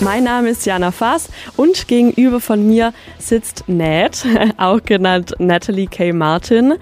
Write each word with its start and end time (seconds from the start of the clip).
Mein 0.00 0.24
Name 0.24 0.50
ist 0.50 0.66
Jana 0.66 0.90
Faas 0.90 1.30
und 1.56 1.88
gegenüber 1.88 2.38
von 2.38 2.66
mir 2.66 2.92
sitzt 3.18 3.64
Nat, 3.66 4.26
auch 4.58 4.82
genannt 4.82 5.34
Natalie 5.38 5.86
K. 5.86 6.12
Martin. 6.12 6.74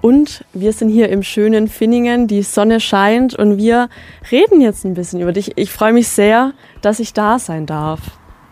Und 0.00 0.44
wir 0.54 0.72
sind 0.72 0.88
hier 0.88 1.10
im 1.10 1.22
schönen 1.22 1.68
Finningen, 1.68 2.28
die 2.28 2.42
Sonne 2.42 2.80
scheint 2.80 3.34
und 3.34 3.58
wir 3.58 3.90
reden 4.30 4.62
jetzt 4.62 4.84
ein 4.84 4.94
bisschen 4.94 5.20
über 5.20 5.32
dich. 5.32 5.52
Ich 5.56 5.70
freue 5.70 5.92
mich 5.92 6.08
sehr, 6.08 6.54
dass 6.80 6.98
ich 6.98 7.12
da 7.12 7.38
sein 7.38 7.66
darf. 7.66 8.00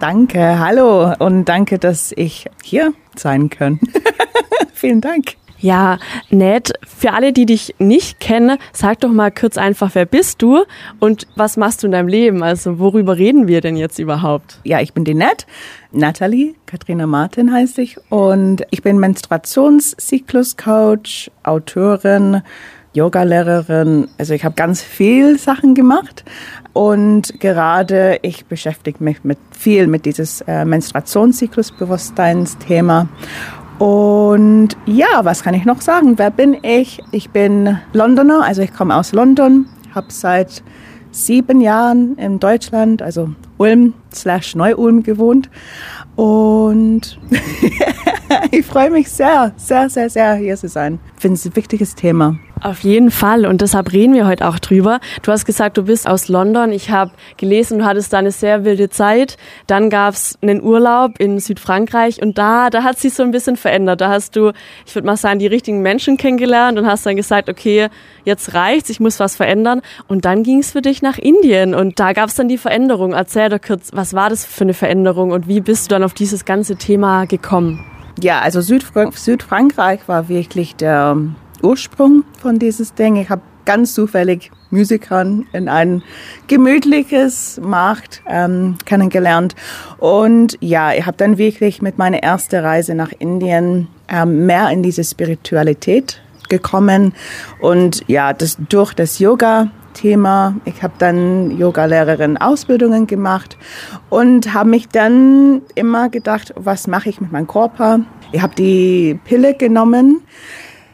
Danke, 0.01 0.59
hallo 0.59 1.15
und 1.19 1.47
danke, 1.47 1.79
dass 1.79 2.13
ich 2.15 2.47
hier 2.63 2.93
sein 3.17 3.49
kann. 3.49 3.81
Vielen 4.75 5.01
Dank. 5.01 5.40
Ja, 5.61 5.99
nett. 6.31 6.73
Für 6.87 7.13
alle, 7.13 7.35
die 7.35 7.45
dich 7.45 7.75
nicht 7.79 8.19
kennen, 8.19 8.57
sag 8.73 9.01
doch 9.01 9.13
mal 9.13 9.31
kurz 9.31 9.59
einfach, 9.59 9.91
wer 9.95 10.07
bist 10.07 10.41
du 10.41 10.65
und 11.01 11.27
was 11.37 11.59
machst 11.59 11.83
du 11.83 11.87
in 11.87 11.93
deinem 11.93 12.09
Leben? 12.09 12.43
Also 12.43 12.79
worüber 12.79 13.19
reden 13.19 13.47
wir 13.47 13.61
denn 13.61 13.77
jetzt 13.77 13.99
überhaupt? 13.99 14.59
Ja, 14.65 14.81
ich 14.81 14.95
bin 14.95 15.05
die 15.05 15.13
Nett, 15.15 15.47
Natalie, 15.93 16.55
Katrina 16.65 17.07
Martin 17.07 17.53
heißt 17.53 17.79
ich 17.79 17.99
und 18.11 18.65
ich 18.71 18.83
bin 18.83 18.99
Menstruationszyklus-Coach, 18.99 21.31
Autorin, 21.43 22.41
Yogalehrerin. 22.95 24.09
Also 24.19 24.35
ich 24.35 24.45
habe 24.45 24.55
ganz 24.55 24.83
viel 24.83 25.39
Sachen 25.39 25.75
gemacht 25.75 26.25
und 26.73 27.39
gerade 27.41 28.19
ich 28.23 28.47
beschäftige 28.47 29.05
mich 29.05 29.23
mit 29.25 29.39
viel 29.51 29.87
mit 29.87 30.07
dieses 30.07 30.41
äh, 30.43 30.65
Menstruationszyklus-Bewusstseinsthema 30.65 33.09
und 33.81 34.77
ja, 34.85 35.25
was 35.25 35.43
kann 35.43 35.55
ich 35.55 35.65
noch 35.65 35.81
sagen? 35.81 36.19
Wer 36.19 36.31
bin 36.31 36.59
ich? 36.63 37.03
Ich 37.13 37.31
bin 37.31 37.79
Londoner, 37.95 38.43
also 38.45 38.61
ich 38.61 38.75
komme 38.75 38.95
aus 38.95 39.13
London, 39.13 39.65
habe 39.95 40.09
seit 40.11 40.63
sieben 41.13 41.63
Jahren 41.63 42.15
in 42.19 42.39
Deutschland, 42.39 43.01
also 43.01 43.31
Ulm 43.57 43.95
slash 44.13 44.55
Neu-Ulm 44.55 45.03
gewohnt. 45.03 45.49
Und 46.15 47.19
ich 48.51 48.67
freue 48.67 48.91
mich 48.91 49.11
sehr, 49.11 49.55
sehr, 49.57 49.89
sehr, 49.89 50.11
sehr 50.11 50.35
hier 50.35 50.57
zu 50.59 50.69
sein. 50.69 50.99
Ich 51.17 51.23
finde 51.23 51.37
es 51.37 51.47
ein 51.47 51.57
wichtiges 51.57 51.95
Thema. 51.95 52.39
Auf 52.63 52.81
jeden 52.81 53.11
Fall 53.11 53.47
und 53.47 53.63
deshalb 53.63 53.91
reden 53.91 54.13
wir 54.13 54.27
heute 54.27 54.47
auch 54.47 54.59
drüber. 54.59 55.01
Du 55.23 55.33
hast 55.33 55.47
gesagt, 55.47 55.79
du 55.79 55.85
bist 55.85 56.07
aus 56.07 56.29
London. 56.29 56.73
Ich 56.73 56.91
habe 56.91 57.13
gelesen, 57.39 57.79
du 57.79 57.87
hattest 57.87 58.13
da 58.13 58.19
eine 58.19 58.33
sehr 58.33 58.67
wilde 58.67 58.91
Zeit. 58.91 59.39
Dann 59.67 59.89
gab's 59.89 60.39
einen 60.43 60.63
Urlaub 60.63 61.19
in 61.19 61.39
Südfrankreich 61.39 62.21
und 62.21 62.37
da, 62.37 62.69
da 62.69 62.83
hat 62.83 62.99
sich 62.99 63.15
so 63.15 63.23
ein 63.23 63.31
bisschen 63.31 63.57
verändert. 63.57 64.03
Da 64.03 64.11
hast 64.11 64.37
du, 64.37 64.53
ich 64.85 64.95
würde 64.95 65.07
mal 65.07 65.17
sagen, 65.17 65.39
die 65.39 65.47
richtigen 65.47 65.81
Menschen 65.81 66.19
kennengelernt 66.19 66.79
und 66.79 66.87
hast 66.87 67.07
dann 67.07 67.17
gesagt, 67.17 67.49
okay, 67.49 67.89
jetzt 68.25 68.53
reicht's, 68.53 68.91
ich 68.91 69.01
muss 69.01 69.19
was 69.21 69.37
verändern. 69.37 69.81
Und 70.07 70.27
dann 70.27 70.43
ging's 70.43 70.73
für 70.73 70.83
dich 70.83 71.01
nach 71.01 71.17
Indien 71.17 71.75
und 71.75 71.99
da 71.99 72.13
gab's 72.13 72.35
dann 72.35 72.49
die 72.49 72.59
Veränderung. 72.59 73.15
Erzähl 73.15 73.49
doch 73.49 73.61
kurz, 73.67 73.89
was 73.95 74.13
war 74.13 74.29
das 74.29 74.45
für 74.45 74.65
eine 74.65 74.75
Veränderung 74.75 75.31
und 75.31 75.49
wie 75.49 75.63
bist 75.63 75.87
du 75.87 75.95
dann 75.95 76.03
auf 76.03 76.13
dieses 76.13 76.45
ganze 76.45 76.77
Thema 76.77 77.25
gekommen? 77.25 77.83
Ja, 78.21 78.41
also 78.41 78.61
Südfrank 78.61 79.17
Südfrankreich 79.17 80.01
war 80.09 80.29
wirklich 80.29 80.77
der 80.77 81.17
Ursprung 81.63 82.25
von 82.41 82.59
dieses 82.59 82.95
Ding. 82.95 83.17
Ich 83.17 83.31
habe 83.31 83.43
ganz 83.65 83.95
zufällig 83.95 84.51
Musikern 84.71 85.47
in 85.53 85.69
ein 85.69 86.03
gemütliches 86.47 87.61
Markt 87.63 88.23
ähm, 88.27 88.77
kennengelernt. 88.85 89.55
Und 89.99 90.57
ja, 90.61 90.93
ich 90.93 91.07
habe 91.07 91.17
dann 91.17 91.39
wirklich 91.39 91.83
mit 91.83 91.99
meiner 91.99 92.19
ersten 92.19 92.65
Reise 92.65 92.95
nach 92.95 93.13
Indien 93.19 93.89
ähm, 94.09 94.47
mehr 94.47 94.71
in 94.71 94.83
diese 94.83 95.05
Spiritualität 95.05 96.21
gekommen. 96.49 97.13
Und 97.61 98.03
ja, 98.09 98.33
das 98.33 98.57
durch 98.69 98.95
das 98.95 99.19
Yoga 99.19 99.71
Thema. 99.95 100.55
Ich 100.65 100.83
habe 100.83 100.95
dann 100.99 101.59
Yoga-Lehrerin 101.59 102.37
Ausbildungen 102.37 103.07
gemacht 103.07 103.57
und 104.09 104.55
habe 104.55 104.71
mich 104.71 104.89
dann 104.89 105.63
immer 105.75 106.09
gedacht, 106.09 106.55
was 106.57 106.87
mache 106.87 107.09
ich 107.09 107.21
mit 107.21 107.33
meinem 107.33 107.47
Körper? 107.49 108.01
Ich 108.33 108.41
habe 108.41 108.55
die 108.55 109.19
Pille 109.25 109.55
genommen 109.55 110.23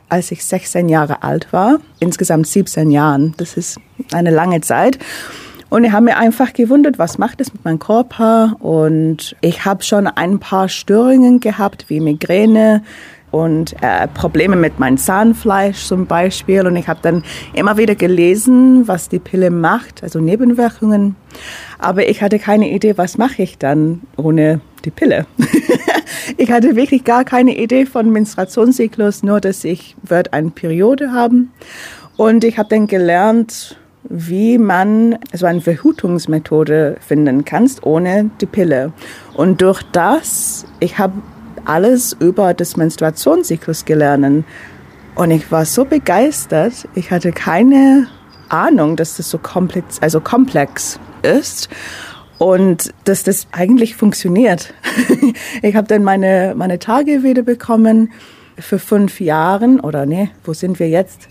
als 0.08 0.30
ich 0.30 0.44
16 0.44 0.88
Jahre 0.88 1.22
alt 1.22 1.52
war. 1.52 1.78
Insgesamt 2.00 2.46
17 2.46 2.90
Jahren. 2.90 3.34
Das 3.36 3.56
ist 3.56 3.80
eine 4.12 4.30
lange 4.30 4.60
Zeit. 4.60 4.98
Und 5.68 5.84
ich 5.84 5.92
habe 5.92 6.04
mir 6.04 6.16
einfach 6.16 6.52
gewundert, 6.52 6.98
was 6.98 7.18
macht 7.18 7.40
es 7.40 7.52
mit 7.52 7.64
meinem 7.64 7.78
Körper? 7.78 8.56
Und 8.60 9.34
ich 9.40 9.64
habe 9.64 9.82
schon 9.82 10.06
ein 10.06 10.38
paar 10.38 10.68
Störungen 10.68 11.40
gehabt, 11.40 11.86
wie 11.88 12.00
Migräne 12.00 12.82
und 13.32 13.74
äh, 13.82 14.06
Probleme 14.08 14.56
mit 14.56 14.78
meinem 14.78 14.96
Zahnfleisch 14.96 15.84
zum 15.84 16.06
Beispiel. 16.06 16.66
Und 16.66 16.76
ich 16.76 16.88
habe 16.88 17.00
dann 17.02 17.24
immer 17.52 17.76
wieder 17.76 17.96
gelesen, 17.96 18.86
was 18.86 19.08
die 19.08 19.18
Pille 19.18 19.50
macht, 19.50 20.02
also 20.02 20.20
Nebenwirkungen. 20.20 21.16
Aber 21.78 22.08
ich 22.08 22.22
hatte 22.22 22.38
keine 22.38 22.70
Idee, 22.70 22.96
was 22.96 23.18
mache 23.18 23.42
ich 23.42 23.58
dann 23.58 24.02
ohne 24.16 24.60
die 24.84 24.90
Pille. 24.90 25.26
ich 26.36 26.50
hatte 26.50 26.76
wirklich 26.76 27.04
gar 27.04 27.24
keine 27.24 27.56
Idee 27.56 27.86
von 27.86 28.10
Menstruationszyklus, 28.10 29.22
nur 29.22 29.40
dass 29.40 29.64
ich 29.64 29.96
wird 30.02 30.32
eine 30.32 30.50
Periode 30.50 31.12
haben. 31.12 31.52
Und 32.16 32.44
ich 32.44 32.58
habe 32.58 32.68
dann 32.70 32.86
gelernt, 32.86 33.78
wie 34.08 34.58
man 34.58 35.18
so 35.32 35.46
eine 35.46 35.60
Verhütungsmethode 35.60 36.96
finden 37.06 37.44
kannst 37.44 37.84
ohne 37.84 38.30
die 38.40 38.46
Pille. 38.46 38.92
Und 39.34 39.60
durch 39.60 39.82
das, 39.92 40.64
ich 40.80 40.98
habe 40.98 41.14
alles 41.64 42.16
über 42.18 42.54
das 42.54 42.76
Menstruationszyklus 42.76 43.84
gelernt. 43.84 44.44
Und 45.14 45.30
ich 45.30 45.50
war 45.50 45.64
so 45.64 45.84
begeistert. 45.84 46.88
Ich 46.94 47.10
hatte 47.10 47.32
keine 47.32 48.06
Ahnung, 48.48 48.96
dass 48.96 49.16
das 49.16 49.30
so 49.30 49.38
komplex, 49.38 50.00
also 50.00 50.20
komplex 50.20 51.00
ist 51.22 51.68
und 52.38 52.92
dass 53.04 53.22
das 53.22 53.46
eigentlich 53.52 53.96
funktioniert. 53.96 54.74
ich 55.62 55.74
habe 55.74 55.86
dann 55.86 56.04
meine, 56.04 56.54
meine 56.56 56.78
Tage 56.78 57.22
wieder 57.22 57.42
bekommen 57.42 58.12
für 58.58 58.78
fünf 58.78 59.20
Jahren 59.20 59.80
oder 59.80 60.06
nee, 60.06 60.30
wo 60.44 60.52
sind 60.52 60.78
wir 60.78 60.88
jetzt? 60.88 61.28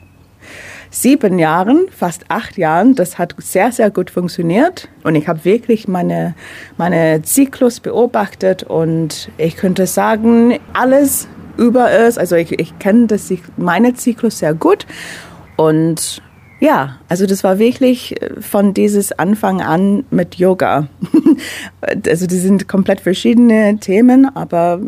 Sieben 0.92 1.40
Jahren, 1.40 1.88
fast 1.90 2.26
acht 2.30 2.58
Jahren. 2.58 2.96
Das 2.96 3.18
hat 3.18 3.36
sehr, 3.40 3.72
sehr 3.72 3.92
gut 3.92 4.10
funktioniert 4.10 4.88
und 5.04 5.16
ich 5.16 5.28
habe 5.28 5.44
wirklich 5.44 5.88
meine, 5.88 6.36
meine 6.78 7.22
Zyklus 7.24 7.80
beobachtet 7.80 8.64
und 8.64 9.30
ich 9.38 9.58
könnte 9.58 9.88
sagen, 9.88 10.58
alles 10.74 11.28
über 11.58 11.92
es, 11.92 12.18
also 12.18 12.36
ich, 12.36 12.60
ich 12.60 12.78
kenne 12.80 13.08
das, 13.08 13.32
meine 13.58 13.94
Zyklus 13.94 14.40
sehr 14.40 14.54
gut 14.54 14.86
und 15.58 16.22
ja, 16.66 16.98
also 17.10 17.28
das 17.28 17.44
war 17.44 17.60
wirklich 17.60 18.20
äh, 18.20 18.42
von 18.42 18.74
dieses 18.74 19.12
Anfang 19.12 19.62
an 19.62 20.04
mit 20.10 20.36
Yoga. 20.36 20.88
also 22.08 22.26
die 22.26 22.40
sind 22.40 22.68
komplett 22.68 23.02
verschiedene 23.02 23.78
Themen, 23.80 24.36
aber 24.36 24.80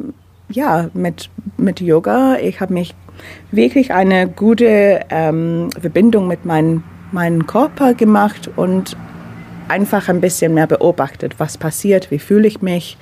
ja, 0.49 0.89
mit, 0.95 1.29
mit 1.57 1.79
Yoga, 1.79 2.37
ich 2.37 2.61
habe 2.61 2.73
mich 2.73 2.95
wirklich 3.51 3.93
eine 3.93 4.27
gute 4.27 5.01
ähm, 5.11 5.69
Verbindung 5.79 6.27
mit 6.27 6.45
meinem 6.45 6.83
meinen 7.11 7.45
Körper 7.45 7.93
gemacht 7.93 8.49
und 8.55 8.97
einfach 9.69 10.09
ein 10.09 10.19
bisschen 10.19 10.53
mehr 10.55 10.67
beobachtet, 10.67 11.35
was 11.37 11.57
passiert, 11.57 12.11
wie 12.11 12.19
fühle 12.19 12.47
ich 12.47 12.61
mich, 12.61 12.97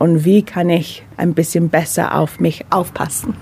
und 0.00 0.24
wie 0.24 0.42
kann 0.42 0.70
ich 0.70 1.04
ein 1.18 1.34
bisschen 1.34 1.68
besser 1.68 2.14
auf 2.14 2.40
mich 2.40 2.64
aufpassen. 2.70 3.34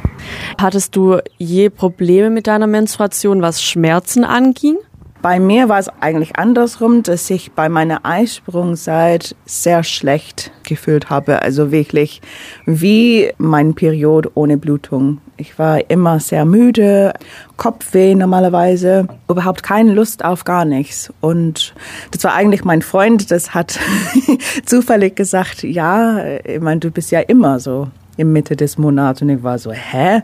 Hattest 0.60 0.96
du 0.96 1.18
je 1.36 1.68
Probleme 1.68 2.30
mit 2.30 2.46
deiner 2.46 2.66
Menstruation, 2.66 3.42
was 3.42 3.62
Schmerzen 3.62 4.24
anging? 4.24 4.78
Bei 5.20 5.40
mir 5.40 5.68
war 5.68 5.80
es 5.80 5.88
eigentlich 6.00 6.36
andersrum, 6.36 7.02
dass 7.02 7.28
ich 7.28 7.52
bei 7.52 7.68
meiner 7.68 8.04
Eisprungzeit 8.04 9.34
sehr 9.44 9.82
schlecht 9.82 10.52
gefühlt 10.62 11.10
habe. 11.10 11.42
Also 11.42 11.72
wirklich 11.72 12.22
wie 12.66 13.32
mein 13.36 13.74
Period 13.74 14.30
ohne 14.34 14.58
Blutung. 14.58 15.20
Ich 15.36 15.58
war 15.58 15.90
immer 15.90 16.20
sehr 16.20 16.44
müde, 16.44 17.14
Kopfweh 17.56 18.14
normalerweise, 18.14 19.08
überhaupt 19.28 19.64
keine 19.64 19.92
Lust 19.92 20.24
auf 20.24 20.44
gar 20.44 20.64
nichts. 20.64 21.12
Und 21.20 21.74
das 22.12 22.22
war 22.22 22.34
eigentlich 22.34 22.64
mein 22.64 22.82
Freund, 22.82 23.30
das 23.32 23.54
hat 23.54 23.78
zufällig 24.66 25.16
gesagt, 25.16 25.64
ja, 25.64 26.38
ich 26.44 26.60
meine, 26.60 26.80
du 26.80 26.90
bist 26.90 27.10
ja 27.10 27.20
immer 27.20 27.58
so 27.58 27.88
im 28.18 28.32
Mitte 28.32 28.56
des 28.56 28.76
Monats 28.76 29.22
und 29.22 29.30
ich 29.30 29.42
war 29.42 29.58
so, 29.58 29.72
hä? 29.72 30.20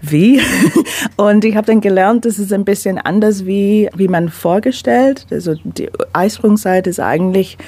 Wie? 0.00 0.40
Und 1.16 1.44
ich 1.44 1.56
habe 1.56 1.66
dann 1.66 1.80
gelernt, 1.80 2.24
das 2.24 2.38
ist 2.38 2.52
ein 2.52 2.64
bisschen 2.64 2.98
anders, 2.98 3.44
wie, 3.44 3.90
wie 3.94 4.08
man 4.08 4.28
vorgestellt. 4.28 5.26
Also 5.30 5.54
die 5.64 5.90
Eisprungzeit 6.12 6.86
ist 6.86 7.00
eigentlich 7.00 7.58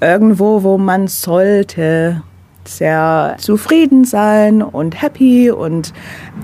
irgendwo, 0.00 0.62
wo 0.62 0.78
man 0.78 1.08
sollte 1.08 2.22
sehr 2.64 3.36
zufrieden 3.38 4.04
sein 4.04 4.62
und 4.62 5.02
happy 5.02 5.50
und 5.50 5.92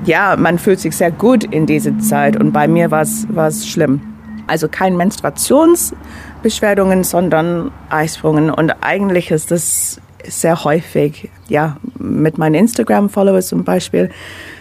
ja, 0.05 0.37
man 0.37 0.59
fühlt 0.59 0.81
sich 0.81 0.97
sehr 0.97 1.11
gut 1.11 1.45
in 1.45 1.65
dieser 1.67 1.99
Zeit 1.99 2.39
und 2.39 2.53
bei 2.53 2.69
mir 2.69 2.91
war 2.91 3.03
es 3.03 3.67
schlimm. 3.67 4.03
Also 4.47 4.69
kein 4.69 4.97
Menstruationsbeschwerdungen, 4.97 7.05
sondern 7.05 7.71
Eisprungen 7.91 8.51
und 8.51 8.83
eigentlich 8.83 9.31
ist 9.31 9.51
das 9.51 10.01
sehr 10.31 10.65
häufig, 10.65 11.31
ja, 11.49 11.77
mit 11.99 12.39
meinen 12.39 12.55
Instagram-Followers 12.55 13.49
zum 13.49 13.65
Beispiel, 13.65 14.11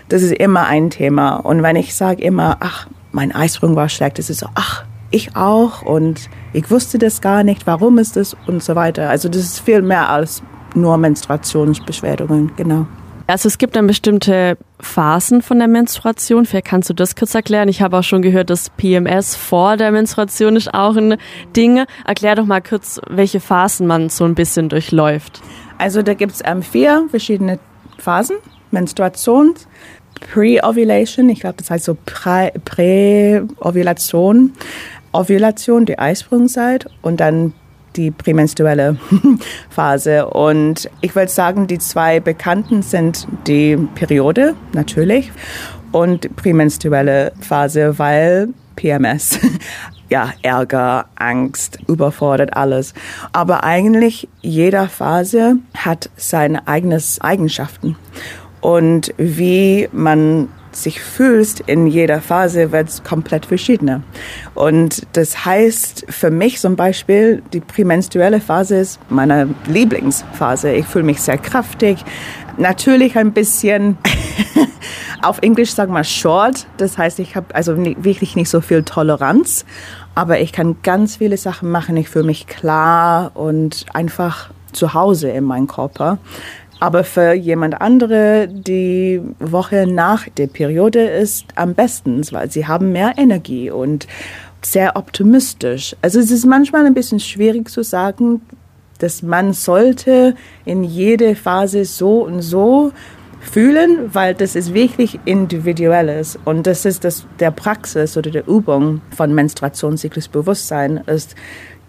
das 0.09 0.23
ist 0.23 0.33
immer 0.33 0.65
ein 0.67 0.89
Thema. 0.89 1.35
Und 1.35 1.63
wenn 1.63 1.75
ich 1.75 1.95
sage 1.95 2.23
immer, 2.23 2.57
ach, 2.59 2.87
mein 3.11 3.33
Eisprung 3.33 3.75
war 3.75 3.89
schlecht, 3.89 4.19
das 4.19 4.29
ist 4.29 4.39
so, 4.39 4.47
ach, 4.55 4.85
ich 5.09 5.35
auch 5.35 5.81
und 5.81 6.29
ich 6.53 6.69
wusste 6.69 6.97
das 6.97 7.21
gar 7.21 7.43
nicht, 7.43 7.65
warum 7.65 7.97
ist 7.97 8.15
das 8.15 8.35
und 8.45 8.63
so 8.63 8.75
weiter. 8.75 9.09
Also 9.09 9.29
das 9.29 9.41
ist 9.41 9.59
viel 9.59 9.81
mehr 9.81 10.09
als 10.09 10.43
nur 10.75 10.97
Menstruationsbeschwerden, 10.97 12.51
genau. 12.55 12.87
Also 13.27 13.47
es 13.47 13.57
gibt 13.57 13.75
dann 13.75 13.87
bestimmte 13.87 14.57
Phasen 14.79 15.41
von 15.41 15.59
der 15.59 15.67
Menstruation. 15.67 16.45
Vielleicht 16.45 16.67
kannst 16.67 16.89
du 16.89 16.93
das 16.93 17.17
kurz 17.17 17.35
erklären. 17.35 17.67
Ich 17.67 17.81
habe 17.81 17.97
auch 17.97 18.03
schon 18.03 18.21
gehört, 18.21 18.49
dass 18.49 18.69
PMS 18.69 19.35
vor 19.35 19.75
der 19.75 19.91
Menstruation 19.91 20.55
ist 20.55 20.73
auch 20.73 20.95
ein 20.95 21.17
Ding. 21.53 21.83
Erklär 22.05 22.35
doch 22.35 22.45
mal 22.45 22.61
kurz, 22.61 23.01
welche 23.09 23.41
Phasen 23.41 23.85
man 23.85 24.07
so 24.07 24.23
ein 24.23 24.33
bisschen 24.33 24.69
durchläuft. 24.69 25.41
Also 25.77 26.01
da 26.01 26.13
gibt 26.13 26.35
es 26.35 26.41
ähm, 26.45 26.63
vier 26.63 27.05
verschiedene 27.09 27.59
Phasen. 27.97 28.37
Menstruation, 28.71 29.55
Pre-Ovulation, 30.19 31.29
ich 31.29 31.41
glaube, 31.41 31.57
das 31.57 31.69
heißt 31.69 31.85
so 31.85 31.95
Prä-Ovulation, 32.05 34.53
Ovulation, 35.13 35.85
die 35.85 35.99
Eisprungzeit 35.99 36.87
und 37.01 37.19
dann 37.19 37.53
die 37.97 38.11
prämenstruelle 38.11 38.97
Phase. 39.69 40.27
Und 40.27 40.89
ich 41.01 41.15
würde 41.15 41.31
sagen, 41.31 41.67
die 41.67 41.79
zwei 41.79 42.19
bekannten 42.19 42.81
sind 42.81 43.27
die 43.47 43.75
Periode, 43.95 44.55
natürlich, 44.73 45.31
und 45.91 46.35
prämenstruelle 46.35 47.33
Phase, 47.41 47.97
weil 47.97 48.49
PMS. 48.75 49.39
ja, 50.09 50.31
Ärger, 50.41 51.07
Angst, 51.15 51.79
überfordert 51.87 52.55
alles. 52.55 52.93
Aber 53.33 53.63
eigentlich 53.63 54.29
jeder 54.41 54.87
Phase 54.87 55.57
hat 55.75 56.09
seine 56.15 56.67
eigenes 56.67 57.19
Eigenschaften. 57.19 57.95
Und 58.61 59.13
wie 59.17 59.89
man 59.91 60.49
sich 60.71 61.01
fühlst 61.01 61.61
in 61.61 61.87
jeder 61.87 62.21
Phase, 62.21 62.71
wird 62.71 62.89
es 62.89 63.03
komplett 63.03 63.45
verschiedener. 63.45 64.01
Und 64.55 65.05
das 65.13 65.45
heißt 65.45 66.05
für 66.09 66.31
mich 66.31 66.59
zum 66.59 66.75
Beispiel, 66.75 67.41
die 67.53 67.59
prämenstruelle 67.59 68.41
Phase 68.41 68.77
ist 68.77 68.99
meine 69.09 69.49
Lieblingsphase. 69.67 70.73
Ich 70.73 70.85
fühle 70.85 71.05
mich 71.05 71.21
sehr 71.21 71.37
kraftig, 71.37 71.97
natürlich 72.57 73.17
ein 73.17 73.33
bisschen 73.33 73.97
auf 75.21 75.39
Englisch 75.41 75.71
sagen 75.71 75.93
wir 75.93 76.03
short. 76.03 76.67
Das 76.77 76.97
heißt, 76.97 77.19
ich 77.19 77.35
habe 77.35 77.53
also 77.55 77.77
wirklich 77.77 78.35
nicht 78.35 78.49
so 78.49 78.61
viel 78.61 78.83
Toleranz, 78.83 79.65
aber 80.15 80.39
ich 80.39 80.53
kann 80.53 80.77
ganz 80.83 81.17
viele 81.17 81.37
Sachen 81.37 81.69
machen. 81.69 81.97
Ich 81.97 82.09
fühle 82.09 82.25
mich 82.25 82.47
klar 82.47 83.31
und 83.35 83.85
einfach 83.93 84.49
zu 84.71 84.93
Hause 84.93 85.29
in 85.29 85.43
meinem 85.43 85.67
Körper. 85.67 86.19
Aber 86.79 87.03
für 87.03 87.33
jemand 87.33 87.81
andere, 87.81 88.47
die 88.47 89.21
Woche 89.39 89.87
nach 89.87 90.27
der 90.29 90.47
Periode 90.47 91.01
ist 91.01 91.45
am 91.55 91.73
besten, 91.73 92.21
weil 92.31 92.51
sie 92.51 92.67
haben 92.67 92.91
mehr 92.91 93.13
Energie 93.17 93.71
und 93.71 94.07
sehr 94.61 94.95
optimistisch. 94.95 95.95
Also 96.01 96.19
es 96.19 96.29
ist 96.29 96.45
manchmal 96.45 96.85
ein 96.85 96.93
bisschen 96.93 97.19
schwierig 97.19 97.69
zu 97.69 97.83
sagen, 97.83 98.41
dass 98.99 99.21
man 99.21 99.53
sollte 99.53 100.35
in 100.65 100.83
jede 100.83 101.35
Phase 101.35 101.85
so 101.85 102.21
und 102.23 102.41
so 102.41 102.91
fühlen, 103.39 104.13
weil 104.13 104.33
das 104.33 104.55
ist 104.55 104.73
wirklich 104.73 105.19
individuelles 105.25 106.37
und 106.45 106.67
das 106.67 106.85
ist 106.85 107.03
das 107.03 107.25
der 107.39 107.51
Praxis 107.51 108.17
oder 108.17 108.31
der 108.31 108.47
Übung 108.47 109.01
von 109.15 109.33
Menstruationszyklusbewusstsein 109.33 110.97
ist 111.05 111.35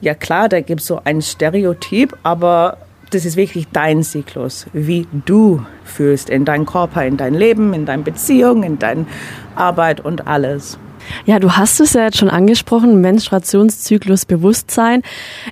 ja 0.01 0.15
klar, 0.15 0.49
da 0.49 0.61
gibt 0.61 0.81
es 0.81 0.87
so 0.87 1.01
ein 1.03 1.23
Stereotyp, 1.23 2.17
aber 2.23 2.79
das 3.11 3.25
ist 3.25 3.37
wirklich 3.37 3.69
dein 3.73 4.03
Zyklus, 4.03 4.67
wie 4.73 5.07
du 5.27 5.65
fühlst 5.85 6.31
in 6.31 6.45
deinem 6.45 6.67
Körper, 6.67 7.05
in 7.05 7.17
dein 7.17 7.35
Leben, 7.35 7.75
in 7.75 7.87
deiner 7.87 8.03
Beziehung, 8.03 8.63
in 8.63 8.79
deiner 8.79 9.07
Arbeit 9.55 10.01
und 10.01 10.27
alles. 10.27 10.79
Ja, 11.25 11.39
du 11.39 11.53
hast 11.53 11.81
es 11.81 11.95
ja 11.95 12.05
jetzt 12.05 12.19
schon 12.19 12.29
angesprochen, 12.29 13.01
Menstruationszyklus 13.01 14.27
Bewusstsein. 14.27 15.03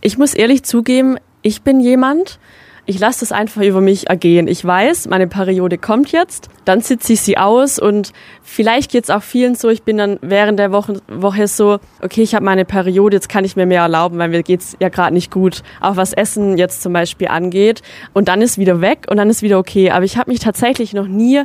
Ich 0.02 0.18
muss 0.18 0.34
ehrlich 0.34 0.64
zugeben, 0.64 1.16
ich 1.42 1.62
bin 1.62 1.80
jemand, 1.80 2.38
ich 2.86 3.00
lasse 3.00 3.20
das 3.20 3.32
einfach 3.32 3.62
über 3.62 3.80
mich 3.80 4.08
ergehen. 4.08 4.46
Ich 4.46 4.64
weiß, 4.64 5.08
meine 5.08 5.26
Periode 5.26 5.76
kommt 5.76 6.12
jetzt, 6.12 6.48
dann 6.64 6.80
sitze 6.80 7.14
ich 7.14 7.20
sie 7.20 7.36
aus 7.36 7.80
und 7.80 8.12
vielleicht 8.42 8.92
geht 8.92 9.04
es 9.04 9.10
auch 9.10 9.22
vielen 9.22 9.56
so, 9.56 9.68
ich 9.68 9.82
bin 9.82 9.98
dann 9.98 10.18
während 10.22 10.60
der 10.60 10.70
Woche, 10.70 11.00
Woche 11.08 11.48
so, 11.48 11.80
okay, 12.00 12.22
ich 12.22 12.36
habe 12.36 12.44
meine 12.44 12.64
Periode, 12.64 13.16
jetzt 13.16 13.28
kann 13.28 13.44
ich 13.44 13.56
mir 13.56 13.66
mehr 13.66 13.82
erlauben, 13.82 14.18
weil 14.18 14.28
mir 14.28 14.44
geht's 14.44 14.76
ja 14.78 14.88
gerade 14.88 15.12
nicht 15.12 15.32
gut, 15.32 15.64
auch 15.80 15.96
was 15.96 16.12
Essen 16.12 16.56
jetzt 16.58 16.80
zum 16.80 16.92
Beispiel 16.92 17.26
angeht. 17.26 17.82
Und 18.12 18.28
dann 18.28 18.40
ist 18.40 18.56
wieder 18.56 18.80
weg 18.80 19.06
und 19.10 19.16
dann 19.16 19.30
ist 19.30 19.42
wieder 19.42 19.58
okay. 19.58 19.90
Aber 19.90 20.04
ich 20.04 20.16
habe 20.16 20.30
mich 20.30 20.38
tatsächlich 20.38 20.92
noch 20.92 21.08
nie 21.08 21.42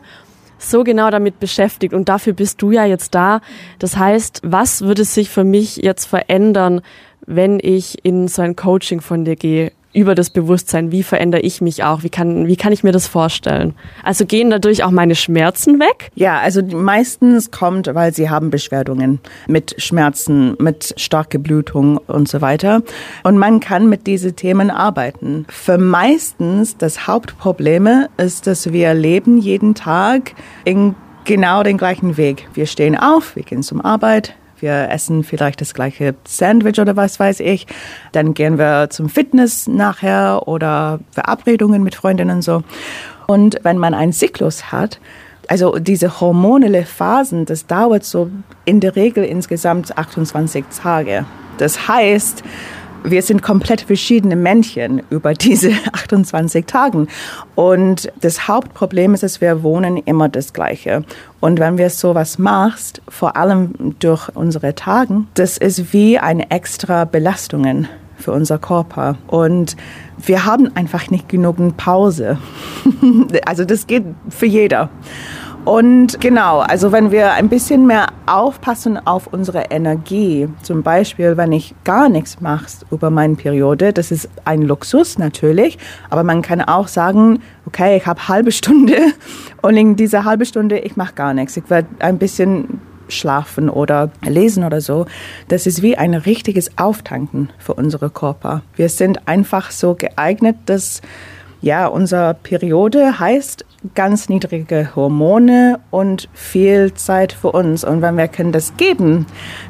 so 0.59 0.83
genau 0.83 1.09
damit 1.09 1.39
beschäftigt 1.39 1.93
und 1.93 2.07
dafür 2.07 2.33
bist 2.33 2.61
du 2.61 2.69
ja 2.69 2.85
jetzt 2.85 3.15
da. 3.15 3.41
Das 3.79 3.97
heißt, 3.97 4.41
was 4.43 4.81
würde 4.83 5.05
sich 5.05 5.31
für 5.31 5.43
mich 5.43 5.77
jetzt 5.77 6.05
verändern, 6.05 6.81
wenn 7.25 7.59
ich 7.59 8.05
in 8.05 8.27
so 8.27 8.43
ein 8.43 8.55
Coaching 8.55 9.01
von 9.01 9.25
dir 9.25 9.35
gehe? 9.35 9.71
Über 9.93 10.15
das 10.15 10.29
Bewusstsein, 10.29 10.91
wie 10.91 11.03
verändere 11.03 11.41
ich 11.41 11.61
mich 11.61 11.83
auch, 11.83 12.03
wie 12.03 12.09
kann, 12.09 12.47
wie 12.47 12.55
kann 12.55 12.71
ich 12.71 12.83
mir 12.83 12.91
das 12.91 13.07
vorstellen? 13.07 13.73
Also 14.03 14.25
gehen 14.25 14.49
dadurch 14.49 14.83
auch 14.83 14.91
meine 14.91 15.15
Schmerzen 15.15 15.79
weg? 15.79 16.11
Ja, 16.15 16.39
also 16.39 16.61
meistens 16.63 17.51
kommt, 17.51 17.93
weil 17.93 18.13
sie 18.13 18.29
haben 18.29 18.49
Beschwerdungen 18.49 19.19
mit 19.47 19.75
Schmerzen, 19.81 20.55
mit 20.59 20.93
starke 20.97 21.39
Blutung 21.39 21.97
und 21.97 22.27
so 22.27 22.41
weiter. 22.41 22.83
Und 23.23 23.37
man 23.37 23.59
kann 23.59 23.89
mit 23.89 24.07
diesen 24.07 24.35
Themen 24.35 24.69
arbeiten. 24.69 25.45
Für 25.49 25.77
meistens 25.77 26.77
das 26.77 27.07
Hauptproblem 27.07 28.07
ist, 28.17 28.47
dass 28.47 28.71
wir 28.71 28.93
leben 28.93 29.37
jeden 29.37 29.75
Tag 29.75 30.33
in 30.63 30.95
genau 31.25 31.63
den 31.63 31.77
gleichen 31.77 32.17
Weg. 32.17 32.47
Wir 32.53 32.65
stehen 32.65 32.97
auf, 32.97 33.35
wir 33.35 33.43
gehen 33.43 33.63
zum 33.63 33.81
Arbeit, 33.81 34.35
wir 34.61 34.89
essen 34.89 35.23
vielleicht 35.23 35.61
das 35.61 35.73
gleiche 35.73 36.15
Sandwich 36.25 36.79
oder 36.79 36.95
was 36.95 37.19
weiß 37.19 37.39
ich. 37.39 37.67
Dann 38.11 38.33
gehen 38.33 38.57
wir 38.57 38.89
zum 38.89 39.09
Fitness 39.09 39.67
nachher 39.67 40.47
oder 40.47 40.99
Verabredungen 41.11 41.83
mit 41.83 41.95
Freundinnen 41.95 42.37
und 42.37 42.41
so. 42.41 42.63
Und 43.27 43.59
wenn 43.63 43.77
man 43.77 43.93
einen 43.93 44.13
Zyklus 44.13 44.71
hat, 44.71 44.99
also 45.47 45.79
diese 45.79 46.21
hormonelle 46.21 46.85
Phasen, 46.85 47.45
das 47.45 47.67
dauert 47.67 48.05
so 48.05 48.29
in 48.65 48.79
der 48.79 48.95
Regel 48.95 49.23
insgesamt 49.23 49.97
28 49.97 50.65
Tage. 50.81 51.25
Das 51.57 51.87
heißt, 51.87 52.43
wir 53.03 53.21
sind 53.21 53.41
komplett 53.41 53.81
verschiedene 53.81 54.35
Männchen 54.35 55.01
über 55.09 55.33
diese 55.33 55.71
28 55.93 56.65
Tagen. 56.65 57.07
Und 57.55 58.11
das 58.21 58.47
Hauptproblem 58.47 59.13
ist, 59.13 59.23
dass 59.23 59.41
wir 59.41 59.63
wohnen 59.63 59.97
immer 59.97 60.29
das 60.29 60.53
Gleiche. 60.53 61.03
Und 61.39 61.59
wenn 61.59 61.77
wir 61.77 61.89
sowas 61.89 62.37
machst, 62.37 63.01
vor 63.07 63.35
allem 63.35 63.95
durch 63.99 64.29
unsere 64.35 64.75
Tagen, 64.75 65.27
das 65.33 65.57
ist 65.57 65.93
wie 65.93 66.19
eine 66.19 66.51
extra 66.51 67.05
Belastungen 67.05 67.87
für 68.17 68.31
unser 68.31 68.59
Körper. 68.59 69.17
Und 69.27 69.75
wir 70.23 70.45
haben 70.45 70.75
einfach 70.75 71.09
nicht 71.09 71.27
genug 71.27 71.57
Pause. 71.77 72.37
also 73.45 73.65
das 73.65 73.87
geht 73.87 74.05
für 74.29 74.45
jeder. 74.45 74.89
Und 75.63 76.19
genau, 76.19 76.59
also 76.59 76.91
wenn 76.91 77.11
wir 77.11 77.33
ein 77.33 77.47
bisschen 77.47 77.85
mehr 77.85 78.07
aufpassen 78.25 78.97
auf 79.05 79.27
unsere 79.27 79.65
Energie, 79.69 80.49
zum 80.63 80.81
Beispiel, 80.81 81.37
wenn 81.37 81.51
ich 81.51 81.75
gar 81.83 82.09
nichts 82.09 82.41
mache 82.41 82.65
über 82.89 83.11
meine 83.11 83.35
Periode, 83.35 83.93
das 83.93 84.11
ist 84.11 84.27
ein 84.43 84.63
Luxus 84.63 85.19
natürlich, 85.19 85.77
aber 86.09 86.23
man 86.23 86.41
kann 86.41 86.61
auch 86.61 86.87
sagen, 86.87 87.41
okay, 87.67 87.97
ich 87.97 88.07
habe 88.07 88.27
halbe 88.27 88.51
Stunde 88.51 88.97
und 89.61 89.77
in 89.77 89.95
dieser 89.95 90.25
halbe 90.25 90.45
Stunde 90.45 90.79
ich 90.79 90.95
mache 90.95 91.13
gar 91.13 91.35
nichts. 91.35 91.55
Ich 91.57 91.69
werde 91.69 91.87
ein 91.99 92.17
bisschen 92.17 92.81
schlafen 93.07 93.69
oder 93.69 94.09
lesen 94.25 94.63
oder 94.63 94.81
so. 94.81 95.05
Das 95.47 95.67
ist 95.67 95.83
wie 95.83 95.95
ein 95.95 96.15
richtiges 96.15 96.77
Auftanken 96.77 97.49
für 97.59 97.75
unsere 97.75 98.09
Körper. 98.09 98.63
Wir 98.75 98.89
sind 98.89 99.27
einfach 99.27 99.69
so 99.69 99.93
geeignet, 99.93 100.55
dass 100.65 101.01
ja, 101.61 101.85
unsere 101.85 102.33
Periode 102.33 103.19
heißt 103.19 103.65
ganz 103.95 104.29
niedrige 104.29 104.95
Hormone 104.95 105.79
und 105.89 106.27
viel 106.33 106.93
Zeit 106.93 107.33
für 107.33 107.51
uns. 107.51 107.83
Und 107.83 108.01
wenn 108.01 108.17
wir 108.17 108.27
können 108.27 108.51
das 108.51 108.75
geben, 108.77 109.25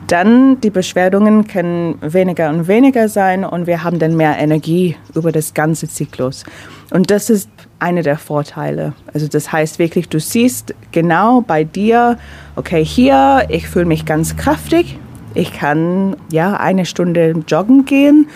dann 0.07 0.59
die 0.61 0.69
Beschwerdungen 0.69 1.47
können 1.47 1.97
weniger 2.01 2.49
und 2.49 2.67
weniger 2.67 3.09
sein 3.09 3.43
und 3.43 3.67
wir 3.67 3.83
haben 3.83 3.99
dann 3.99 4.15
mehr 4.15 4.37
Energie 4.37 4.95
über 5.15 5.31
das 5.31 5.53
ganze 5.53 5.89
Zyklus. 5.89 6.43
Und 6.91 7.11
das 7.11 7.29
ist 7.29 7.49
einer 7.79 8.03
der 8.03 8.17
Vorteile. 8.17 8.93
Also 9.13 9.27
das 9.27 9.51
heißt 9.51 9.79
wirklich, 9.79 10.07
du 10.07 10.19
siehst 10.19 10.73
genau 10.91 11.41
bei 11.41 11.63
dir, 11.63 12.17
okay, 12.55 12.83
hier, 12.83 13.45
ich 13.49 13.67
fühle 13.67 13.85
mich 13.85 14.05
ganz 14.05 14.35
kräftig, 14.35 14.97
ich 15.33 15.53
kann 15.53 16.17
ja 16.29 16.55
eine 16.55 16.85
Stunde 16.85 17.43
joggen 17.47 17.85
gehen. 17.85 18.27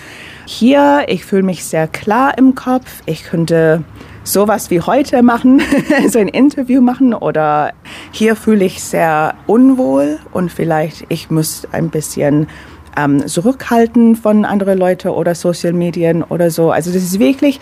Hier, 0.46 1.06
ich 1.08 1.26
fühle 1.26 1.44
mich 1.44 1.66
sehr 1.66 1.88
klar 1.88 2.38
im 2.38 2.54
Kopf, 2.54 3.02
ich 3.08 3.24
könnte 3.24 3.84
sowas 4.24 4.70
wie 4.70 4.80
heute 4.80 5.24
machen, 5.24 5.62
so 6.08 6.20
ein 6.20 6.28
Interview 6.28 6.82
machen 6.82 7.16
oder 7.16 7.74
hier 8.12 8.36
fühle 8.36 8.66
ich 8.66 8.84
sehr 8.84 9.34
unwohl 9.48 10.20
und 10.34 10.52
vielleicht 10.52 11.06
ich 11.10 11.32
muss 11.32 11.68
ein 11.72 11.90
bisschen 11.90 12.48
ähm, 12.96 13.26
zurückhalten 13.28 14.16
von 14.16 14.46
anderen 14.46 14.78
Leuten 14.78 15.10
oder 15.10 15.34
Social 15.34 15.74
Medien 15.74 16.24
oder 16.24 16.52
so. 16.52 16.72
Also 16.72 16.92
das 16.92 17.02
ist 17.02 17.20
wirklich, 17.20 17.60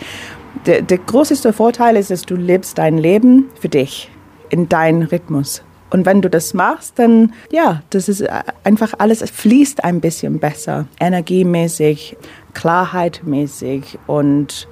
der, 0.66 0.82
der 0.82 0.98
größte 0.98 1.54
Vorteil 1.54 1.96
ist, 1.96 2.10
dass 2.10 2.22
du 2.22 2.36
lebst 2.36 2.76
dein 2.76 2.98
Leben 2.98 3.46
für 3.58 3.68
dich, 3.68 4.10
in 4.50 4.68
deinen 4.68 5.04
Rhythmus. 5.04 5.62
Und 5.94 6.06
wenn 6.06 6.20
du 6.20 6.28
das 6.28 6.54
machst, 6.54 6.98
dann 6.98 7.32
ja, 7.52 7.80
das 7.90 8.08
ist 8.08 8.24
einfach 8.64 8.94
alles, 8.98 9.22
es 9.22 9.30
fließt 9.30 9.84
ein 9.84 10.00
bisschen 10.00 10.40
besser, 10.40 10.86
energiemäßig, 10.98 12.16
klarheitmäßig 12.52 14.00
und 14.08 14.66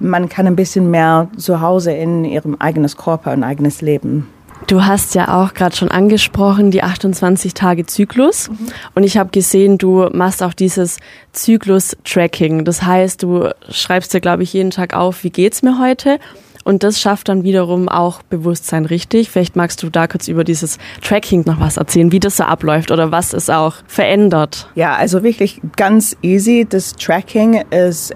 man 0.00 0.28
kann 0.28 0.46
ein 0.46 0.56
bisschen 0.56 0.90
mehr 0.90 1.28
zu 1.38 1.62
Hause 1.62 1.92
in 1.92 2.26
ihrem 2.26 2.56
eigenen 2.56 2.90
Körper 2.90 3.32
und 3.32 3.42
eigenes 3.42 3.80
Leben. 3.80 4.28
Du 4.66 4.84
hast 4.84 5.14
ja 5.14 5.42
auch 5.42 5.54
gerade 5.54 5.74
schon 5.74 5.90
angesprochen, 5.90 6.70
die 6.70 6.82
28 6.82 7.54
Tage 7.54 7.86
Zyklus. 7.86 8.50
Mhm. 8.50 8.68
Und 8.94 9.04
ich 9.04 9.16
habe 9.16 9.30
gesehen, 9.30 9.78
du 9.78 10.10
machst 10.12 10.42
auch 10.42 10.52
dieses 10.52 10.98
Zyklus-Tracking. 11.32 12.66
Das 12.66 12.82
heißt, 12.82 13.22
du 13.22 13.48
schreibst 13.70 14.12
dir, 14.12 14.20
glaube 14.20 14.42
ich, 14.42 14.52
jeden 14.52 14.70
Tag 14.70 14.94
auf, 14.94 15.24
wie 15.24 15.30
geht's 15.30 15.62
mir 15.62 15.78
heute? 15.80 16.18
Und 16.64 16.82
das 16.82 17.00
schafft 17.00 17.28
dann 17.28 17.42
wiederum 17.42 17.88
auch 17.88 18.22
Bewusstsein 18.22 18.84
richtig. 18.84 19.30
Vielleicht 19.30 19.56
magst 19.56 19.82
du 19.82 19.90
da 19.90 20.06
kurz 20.06 20.28
über 20.28 20.44
dieses 20.44 20.78
Tracking 21.02 21.44
noch 21.46 21.60
was 21.60 21.76
erzählen, 21.76 22.12
wie 22.12 22.20
das 22.20 22.36
so 22.36 22.44
abläuft 22.44 22.90
oder 22.90 23.10
was 23.10 23.32
es 23.32 23.50
auch 23.50 23.76
verändert. 23.86 24.68
Ja, 24.74 24.94
also 24.94 25.22
wirklich 25.22 25.60
ganz 25.76 26.16
easy. 26.22 26.66
Das 26.68 26.94
Tracking 26.94 27.64
ist 27.70 28.14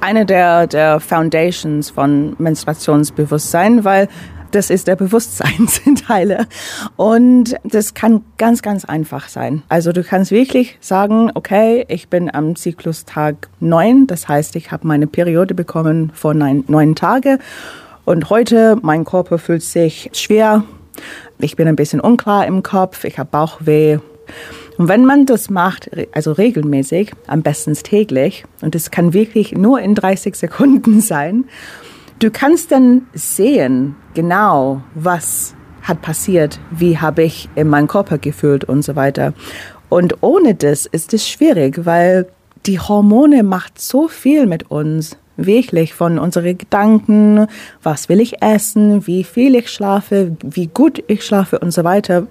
eine 0.00 0.26
der, 0.26 0.66
der 0.66 1.00
Foundations 1.00 1.90
von 1.90 2.34
Menstruationsbewusstsein, 2.38 3.84
weil 3.84 4.08
das 4.50 4.70
ist 4.70 4.86
der 4.86 4.96
Bewusstseinsteile. 4.96 6.46
Und 6.96 7.56
das 7.64 7.94
kann 7.94 8.24
ganz, 8.38 8.62
ganz 8.62 8.84
einfach 8.84 9.28
sein. 9.28 9.62
Also 9.68 9.92
du 9.92 10.02
kannst 10.02 10.30
wirklich 10.30 10.78
sagen, 10.80 11.30
okay, 11.34 11.84
ich 11.88 12.08
bin 12.08 12.32
am 12.32 12.56
Zyklustag 12.56 13.48
neun. 13.60 14.06
Das 14.06 14.28
heißt, 14.28 14.56
ich 14.56 14.72
habe 14.72 14.86
meine 14.86 15.06
Periode 15.06 15.54
bekommen 15.54 16.12
vor 16.14 16.34
neun, 16.34 16.64
neun 16.68 16.94
Tage. 16.94 17.38
Und 18.04 18.30
heute, 18.30 18.76
mein 18.82 19.04
Körper 19.04 19.38
fühlt 19.38 19.62
sich 19.62 20.10
schwer. 20.14 20.64
Ich 21.38 21.56
bin 21.56 21.68
ein 21.68 21.76
bisschen 21.76 22.00
unklar 22.00 22.46
im 22.46 22.62
Kopf. 22.62 23.04
Ich 23.04 23.18
habe 23.18 23.28
Bauchweh. 23.30 23.98
Und 24.78 24.88
wenn 24.88 25.04
man 25.04 25.26
das 25.26 25.50
macht, 25.50 25.90
also 26.12 26.32
regelmäßig, 26.32 27.12
am 27.26 27.42
besten 27.42 27.74
täglich, 27.74 28.44
und 28.62 28.74
es 28.74 28.90
kann 28.90 29.12
wirklich 29.12 29.52
nur 29.52 29.80
in 29.80 29.94
30 29.94 30.34
Sekunden 30.34 31.00
sein, 31.02 31.44
du 32.18 32.30
kannst 32.30 32.72
dann 32.72 33.02
sehen, 33.12 33.96
genau, 34.14 34.82
was 34.94 35.54
hat 35.82 36.02
passiert, 36.02 36.60
wie 36.70 36.98
habe 36.98 37.22
ich 37.22 37.48
in 37.54 37.68
meinem 37.68 37.88
Körper 37.88 38.18
gefühlt 38.18 38.64
und 38.64 38.82
so 38.82 38.96
weiter. 38.96 39.32
Und 39.88 40.22
ohne 40.22 40.54
das 40.54 40.86
ist 40.86 41.14
es 41.14 41.28
schwierig, 41.28 41.84
weil 41.84 42.26
die 42.66 42.78
Hormone 42.78 43.42
macht 43.42 43.80
so 43.80 44.08
viel 44.08 44.46
mit 44.46 44.70
uns 44.70 45.16
wirklich 45.46 45.94
von 45.94 46.18
unseren 46.18 46.58
Gedanken, 46.58 47.46
was 47.82 48.08
will 48.08 48.20
ich 48.20 48.42
essen, 48.42 49.06
wie 49.06 49.24
viel 49.24 49.54
ich 49.54 49.70
schlafe, 49.70 50.36
wie 50.42 50.66
gut 50.66 51.02
ich 51.06 51.24
schlafe 51.24 51.58
und 51.58 51.72
so 51.72 51.82
weiter. 51.82 52.26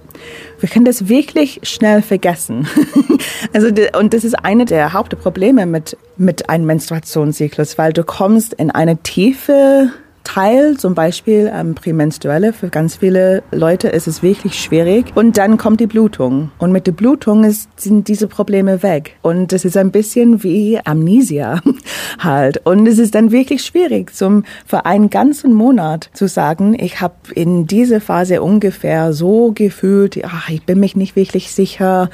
Wir 0.59 0.69
können 0.69 0.85
das 0.85 1.09
wirklich 1.09 1.59
schnell 1.63 2.01
vergessen. 2.01 2.67
also, 3.53 3.67
und 3.97 4.13
das 4.13 4.23
ist 4.23 4.35
eine 4.35 4.65
der 4.65 4.93
Hauptprobleme 4.93 5.65
mit, 5.65 5.97
mit 6.17 6.49
einem 6.49 6.65
Menstruationszyklus, 6.65 7.77
weil 7.77 7.93
du 7.93 8.03
kommst 8.03 8.53
in 8.53 8.69
eine 8.69 8.97
tiefe 8.97 9.91
Teil, 10.33 10.77
zum 10.77 10.93
Beispiel 10.93 11.51
ähm, 11.51 11.73
Prämenstruelle, 11.73 12.53
für 12.53 12.69
ganz 12.69 12.97
viele 12.97 13.41
Leute 13.49 13.87
ist 13.87 14.07
es 14.07 14.21
wirklich 14.21 14.61
schwierig. 14.61 15.07
Und 15.15 15.39
dann 15.39 15.57
kommt 15.57 15.79
die 15.79 15.87
Blutung. 15.87 16.51
Und 16.59 16.71
mit 16.71 16.85
der 16.85 16.91
Blutung 16.91 17.43
ist, 17.43 17.67
sind 17.81 18.07
diese 18.07 18.27
Probleme 18.27 18.83
weg. 18.83 19.17
Und 19.23 19.51
es 19.53 19.65
ist 19.65 19.75
ein 19.75 19.89
bisschen 19.89 20.43
wie 20.43 20.79
Amnesia 20.85 21.61
halt. 22.19 22.63
Und 22.63 22.85
es 22.85 22.99
ist 22.99 23.15
dann 23.15 23.31
wirklich 23.31 23.63
schwierig, 23.65 24.13
zum, 24.13 24.43
für 24.67 24.85
einen 24.85 25.09
ganzen 25.09 25.51
Monat 25.51 26.11
zu 26.13 26.27
sagen, 26.27 26.77
ich 26.79 27.01
habe 27.01 27.15
in 27.33 27.65
dieser 27.65 27.99
Phase 27.99 28.43
ungefähr 28.43 29.13
so 29.13 29.51
gefühlt, 29.55 30.23
ach, 30.23 30.49
ich 30.49 30.63
bin 30.63 30.79
mich 30.79 30.95
nicht 30.95 31.15
wirklich 31.15 31.51
sicher. 31.51 32.11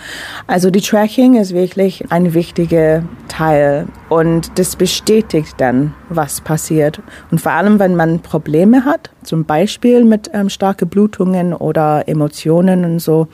Also 0.48 0.72
die 0.72 0.80
Tracking 0.80 1.36
ist 1.36 1.54
wirklich 1.54 2.06
ein 2.12 2.34
wichtiger 2.34 3.04
Teil. 3.28 3.88
Und 4.08 4.58
das 4.58 4.78
bestätigt 4.78 5.56
dann, 5.58 5.94
was 6.08 6.40
passiert. 6.40 7.02
Und 7.30 7.42
vor 7.42 7.52
allem, 7.52 7.80
wenn 7.80 7.96
man 7.96 8.05
Probleme 8.20 8.86
hat, 8.86 9.10
zum 9.24 9.46
Beispiel 9.46 10.04
mit 10.04 10.30
ähm, 10.34 10.50
starke 10.50 10.86
Blutungen 10.86 11.54
oder 11.54 12.08
Emotionen 12.08 12.86
und 12.86 13.00
so. 13.00 13.28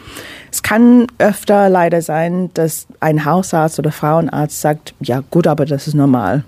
Es 0.51 0.63
kann 0.63 1.07
öfter 1.17 1.69
leider 1.69 2.01
sein, 2.01 2.49
dass 2.53 2.87
ein 2.99 3.25
Hausarzt 3.25 3.79
oder 3.79 3.91
Frauenarzt 3.91 4.61
sagt, 4.61 4.93
ja 4.99 5.21
gut, 5.29 5.47
aber 5.47 5.65
das 5.65 5.87
ist 5.87 5.93
normal. 5.93 6.43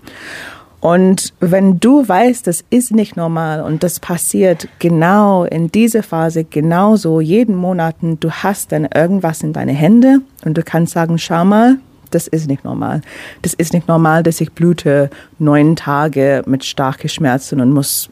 Und 0.83 1.33
wenn 1.39 1.79
du 1.79 2.05
weißt, 2.05 2.45
das 2.45 2.65
ist 2.69 2.91
nicht 2.91 3.15
normal 3.15 3.61
und 3.61 3.83
das 3.83 4.01
passiert 4.01 4.67
genau 4.79 5.45
in 5.45 5.71
dieser 5.71 6.03
Phase 6.03 6.43
genauso 6.43 7.21
jeden 7.21 7.55
Monat, 7.55 7.95
du 8.01 8.29
hast 8.29 8.73
dann 8.73 8.89
irgendwas 8.93 9.43
in 9.43 9.53
deine 9.53 9.71
Hände 9.71 10.19
und 10.43 10.57
du 10.57 10.61
kannst 10.61 10.91
sagen, 10.91 11.17
schau 11.17 11.45
mal, 11.45 11.77
das 12.13 12.27
ist 12.27 12.47
nicht 12.47 12.63
normal. 12.63 13.01
Das 13.41 13.53
ist 13.53 13.73
nicht 13.73 13.87
normal, 13.87 14.23
dass 14.23 14.41
ich 14.41 14.51
blute 14.51 15.09
neun 15.39 15.75
Tage 15.75 16.43
mit 16.45 16.63
starken 16.63 17.09
Schmerzen 17.09 17.61
und 17.61 17.71
muss 17.71 18.09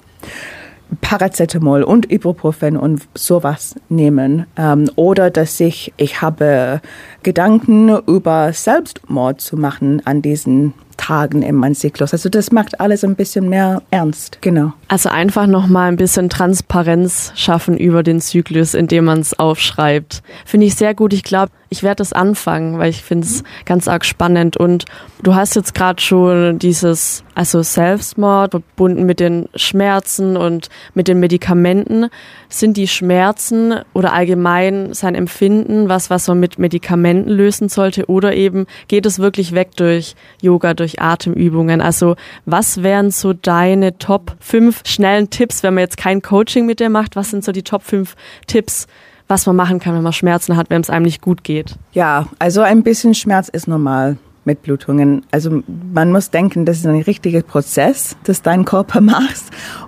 Paracetamol 1.00 1.84
und 1.84 2.12
Ibuprofen 2.12 2.76
und 2.76 3.04
sowas 3.14 3.76
nehmen. 3.88 4.46
Ähm, 4.58 4.90
oder 4.96 5.30
dass 5.30 5.60
ich, 5.60 5.94
ich 5.98 6.22
habe 6.22 6.82
Gedanken 7.24 7.90
über 8.08 8.52
Selbstmord 8.52 9.40
zu 9.40 9.56
machen 9.56 10.02
an 10.06 10.22
diesen 10.22 10.74
Tagen 10.98 11.42
in 11.42 11.56
meinem 11.56 11.76
Zyklus. 11.76 12.14
Also 12.14 12.30
das 12.30 12.52
macht 12.52 12.80
alles 12.80 13.04
ein 13.04 13.16
bisschen 13.16 13.50
mehr 13.50 13.82
ernst, 13.90 14.40
genau. 14.42 14.74
Also 14.88 15.10
einfach 15.10 15.48
nochmal 15.48 15.90
ein 15.90 15.96
bisschen 15.96 16.30
Transparenz 16.30 17.32
schaffen 17.36 17.78
über 17.78 18.04
den 18.04 18.22
Zyklus, 18.22 18.74
indem 18.74 19.06
man 19.06 19.20
es 19.20 19.38
aufschreibt. 19.40 20.22
Finde 20.46 20.68
ich 20.68 20.76
sehr 20.76 20.94
gut. 20.94 21.14
Ich 21.14 21.24
glaube, 21.24 21.52
ich 21.72 21.84
werde 21.84 21.96
das 21.96 22.12
anfangen, 22.12 22.80
weil 22.80 22.90
ich 22.90 23.02
finde 23.02 23.26
es 23.26 23.44
ganz 23.64 23.88
arg 23.88 24.04
spannend. 24.04 24.58
Und 24.58 24.84
du 25.24 25.36
hast 25.36 25.56
jetzt 25.56 25.74
gerade 25.74 26.02
schon 26.02 26.60
dieses, 26.60 27.24
also 27.34 27.62
Selbstmord 27.62 28.52
verbunden 28.52 29.06
mit 29.06 29.22
den 29.22 29.48
Schmerzen 29.56 30.36
und 30.36 30.68
mit 30.96 31.08
den 31.08 31.22
Medikamenten. 31.22 32.08
Sind 32.50 32.76
die 32.76 32.90
Schmerzen 32.90 33.76
oder 33.94 34.12
allgemein 34.12 34.94
sein 34.94 35.16
Empfinden 35.16 35.88
was, 35.88 36.10
was 36.10 36.28
man 36.28 36.42
mit 36.42 36.60
Medikamenten 36.60 37.30
lösen 37.30 37.70
sollte? 37.70 38.08
Oder 38.08 38.36
eben 38.36 38.66
geht 38.90 39.06
es 39.06 39.20
wirklich 39.20 39.54
weg 39.54 39.70
durch 39.78 40.16
Yoga, 40.42 40.74
durch 40.74 41.02
Atemübungen? 41.02 41.80
Also 41.80 42.18
was 42.46 42.84
wären 42.84 43.12
so 43.12 43.32
deine 43.32 43.98
Top 43.98 44.36
5 44.42 44.82
schnellen 44.86 45.30
Tipps, 45.30 45.64
wenn 45.64 45.76
man 45.76 45.84
jetzt 45.84 45.96
kein 45.96 46.22
Coaching 46.22 46.66
mit 46.66 46.82
dir 46.82 46.90
macht? 46.90 47.16
Was 47.16 47.30
sind 47.30 47.46
so 47.46 47.54
die 47.54 47.64
Top 47.64 47.84
5 47.84 48.18
Tipps? 48.46 48.88
Was 49.32 49.46
man 49.46 49.56
machen 49.56 49.80
kann, 49.80 49.96
wenn 49.96 50.04
man 50.04 50.12
Schmerzen 50.12 50.58
hat, 50.58 50.70
wenn 50.70 50.82
es 50.82 50.90
einem 50.90 51.06
nicht 51.06 51.22
gut 51.22 51.46
geht. 51.46 51.78
Ja, 51.94 52.28
also 52.38 52.62
ein 52.62 52.84
bisschen 52.84 53.14
Schmerz 53.16 53.48
ist 53.48 53.66
normal 53.66 54.18
mit 54.44 54.62
Blutungen. 54.62 55.26
Also 55.32 55.64
man 55.94 56.12
muss 56.12 56.32
denken, 56.32 56.66
das 56.66 56.80
ist 56.80 56.86
ein 56.86 57.02
richtiger 57.02 57.42
Prozess, 57.42 58.18
das 58.26 58.42
dein 58.42 58.66
Körper 58.66 59.00
macht 59.02 59.44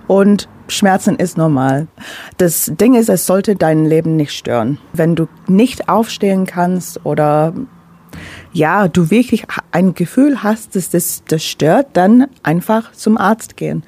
und 0.06 0.48
Schmerzen 0.68 1.16
ist 1.16 1.36
normal. 1.36 1.88
Das 2.38 2.72
Ding 2.80 2.94
ist, 2.94 3.10
es 3.10 3.26
sollte 3.26 3.54
dein 3.54 3.84
Leben 3.84 4.16
nicht 4.16 4.32
stören. 4.32 4.78
Wenn 4.94 5.14
du 5.14 5.28
nicht 5.46 5.90
aufstehen 5.90 6.46
kannst 6.46 7.04
oder 7.04 7.52
ja, 8.54 8.88
du 8.88 9.10
wirklich 9.10 9.44
ein 9.72 9.92
Gefühl 9.92 10.42
hast, 10.42 10.74
dass 10.74 10.88
das, 10.88 11.22
das 11.28 11.44
stört, 11.44 11.88
dann 11.92 12.28
einfach 12.42 12.92
zum 12.92 13.18
Arzt 13.18 13.58
gehen 13.58 13.82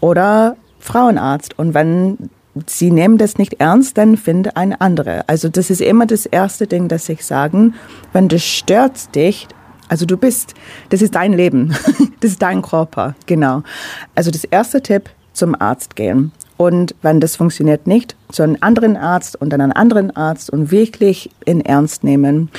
oder 0.00 0.56
Frauenarzt. 0.78 1.58
Und 1.58 1.74
wenn 1.74 2.30
sie 2.66 2.90
nehmen 2.90 3.18
das 3.18 3.38
nicht 3.38 3.60
ernst, 3.60 3.98
dann 3.98 4.16
finde 4.16 4.56
ein 4.56 4.72
andere. 4.80 5.28
Also 5.28 5.48
das 5.48 5.70
ist 5.70 5.80
immer 5.80 6.06
das 6.06 6.26
erste 6.26 6.66
Ding, 6.66 6.88
das 6.88 7.08
ich 7.08 7.24
sagen. 7.24 7.74
Wenn 8.12 8.28
das 8.28 8.42
stört 8.42 9.14
dich, 9.14 9.46
also 9.88 10.06
du 10.06 10.16
bist, 10.16 10.54
das 10.88 11.02
ist 11.02 11.14
dein 11.14 11.32
Leben, 11.32 11.74
das 12.20 12.32
ist 12.32 12.42
dein 12.42 12.62
Körper, 12.62 13.14
genau. 13.26 13.62
Also 14.14 14.30
das 14.30 14.44
erste 14.44 14.80
Tipp, 14.82 15.10
zum 15.36 15.54
Arzt 15.60 15.96
gehen. 15.96 16.32
Und 16.56 16.94
wenn 17.02 17.20
das 17.20 17.36
funktioniert 17.36 17.86
nicht, 17.86 18.16
zu 18.32 18.42
einem 18.42 18.56
anderen 18.60 18.96
Arzt 18.96 19.36
und 19.36 19.50
dann 19.50 19.60
einen 19.60 19.72
anderen 19.72 20.16
Arzt 20.16 20.50
und 20.50 20.70
wirklich 20.70 21.30
in 21.44 21.60
Ernst 21.60 22.02
nehmen. 22.02 22.50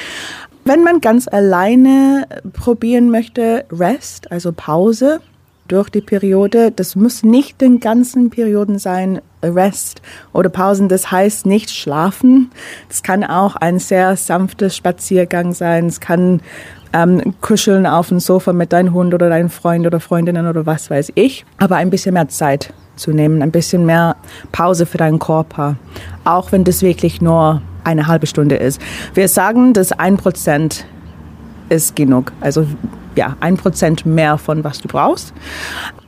Wenn 0.64 0.84
man 0.84 1.02
ganz 1.02 1.28
alleine 1.28 2.28
probieren 2.54 3.10
möchte, 3.10 3.66
Rest, 3.72 4.32
also 4.32 4.52
Pause, 4.52 5.22
durch 5.68 5.90
die 5.90 6.02
Periode. 6.02 6.72
Das 6.72 6.96
muss 6.96 7.24
nicht 7.24 7.62
den 7.62 7.80
ganzen 7.80 8.30
Perioden 8.30 8.80
sein, 8.80 9.22
Rest 9.44 10.02
oder 10.34 10.50
Pausen. 10.50 10.90
Das 10.90 11.12
heißt 11.12 11.46
nicht 11.46 11.70
schlafen. 11.70 12.52
Es 12.90 13.04
kann 13.04 13.24
auch 13.24 13.56
ein 13.56 13.80
sehr 13.80 14.16
sanftes 14.16 14.76
Spaziergang 14.76 15.54
sein. 15.54 15.88
Es 15.88 16.00
kann 16.00 16.42
ähm, 16.94 17.34
kuscheln 17.42 17.86
auf 17.86 18.10
dem 18.10 18.20
Sofa 18.20 18.54
mit 18.54 18.74
deinem 18.74 18.94
Hund 18.94 19.14
oder 19.14 19.30
deinem 19.30 19.50
Freund 19.50 19.86
oder 19.86 20.00
Freundinnen 20.00 20.48
oder 20.48 20.66
was 20.66 20.90
weiß 20.90 21.12
ich. 21.16 21.46
Aber 21.58 21.76
ein 21.76 21.90
bisschen 21.90 22.14
mehr 22.14 22.30
Zeit 22.30 22.74
zu 22.96 23.12
nehmen, 23.12 23.42
ein 23.42 23.52
bisschen 23.52 23.86
mehr 23.86 24.16
Pause 24.52 24.86
für 24.86 24.98
deinen 24.98 25.20
Körper. 25.20 25.76
Auch 26.24 26.52
wenn 26.52 26.64
das 26.64 26.82
wirklich 26.82 27.22
nur 27.22 27.62
eine 27.84 28.08
halbe 28.08 28.28
Stunde 28.28 28.56
ist. 28.56 28.82
Wir 29.14 29.28
sagen, 29.28 29.74
dass 29.74 29.92
ein 29.92 30.18
Prozent 30.18 30.86
ist 31.70 31.96
genug. 31.96 32.32
Also 32.42 32.66
ja, 33.18 33.36
ein 33.40 33.58
Prozent 33.58 34.06
mehr 34.06 34.38
von 34.38 34.64
was 34.64 34.80
du 34.80 34.88
brauchst. 34.88 35.34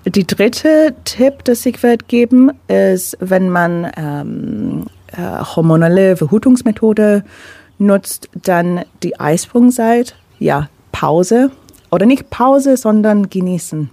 Die 0.05 0.25
dritte 0.25 0.95
Tipp, 1.03 1.43
das 1.43 1.65
ich 1.65 1.83
werde 1.83 2.05
geben, 2.07 2.51
ist, 2.67 3.17
wenn 3.19 3.49
man 3.49 3.91
ähm, 3.97 4.85
äh, 5.11 5.43
hormonelle 5.43 6.15
Verhutungsmethode 6.15 7.25
nutzt, 7.79 8.29
dann 8.33 8.85
die 9.03 9.19
Eisprungzeit, 9.19 10.15
ja, 10.37 10.69
Pause 10.91 11.51
oder 11.91 12.05
nicht 12.05 12.29
Pause, 12.29 12.77
sondern 12.77 13.29
genießen. 13.29 13.89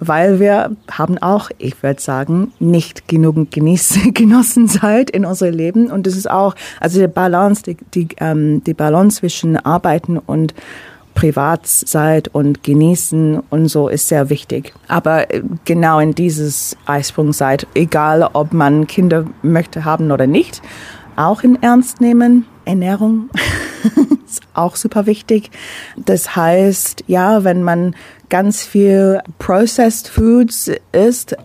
Weil 0.00 0.38
wir 0.38 0.76
haben 0.90 1.18
auch, 1.18 1.50
ich 1.58 1.82
würde 1.82 2.00
sagen, 2.00 2.52
nicht 2.60 3.08
genug 3.08 3.50
Genieß 3.50 3.98
Genossenzeit 4.14 5.10
in 5.10 5.24
unserem 5.24 5.54
Leben. 5.54 5.90
Und 5.90 6.06
das 6.06 6.14
ist 6.14 6.30
auch, 6.30 6.54
also 6.78 7.00
die 7.00 7.08
Balance, 7.08 7.62
die, 7.64 7.76
die, 7.94 8.08
ähm, 8.20 8.62
die 8.62 8.74
Balance 8.74 9.18
zwischen 9.18 9.56
Arbeiten 9.56 10.18
und 10.18 10.54
Privatzeit 11.18 12.28
und 12.28 12.62
Genießen 12.62 13.40
und 13.50 13.66
so 13.66 13.88
ist 13.88 14.06
sehr 14.06 14.30
wichtig. 14.30 14.72
Aber 14.86 15.34
äh, 15.34 15.42
genau 15.64 15.98
in 15.98 16.14
dieses 16.14 16.76
Eisprungzeit, 16.86 17.66
egal 17.74 18.22
ob 18.34 18.52
man 18.52 18.86
Kinder 18.86 19.24
möchte 19.42 19.84
haben 19.84 20.12
oder 20.12 20.28
nicht, 20.28 20.62
auch 21.16 21.42
in 21.42 21.60
Ernst 21.60 22.00
nehmen. 22.00 22.46
Ernährung 22.64 23.30
ist 24.26 24.42
auch 24.54 24.76
super 24.76 25.06
wichtig. 25.06 25.50
Das 25.96 26.36
heißt, 26.36 27.02
ja, 27.08 27.42
wenn 27.42 27.64
man 27.64 27.96
ganz 28.28 28.62
viel 28.62 29.20
Processed 29.40 30.06
Foods 30.06 30.70
isst, 30.92 31.36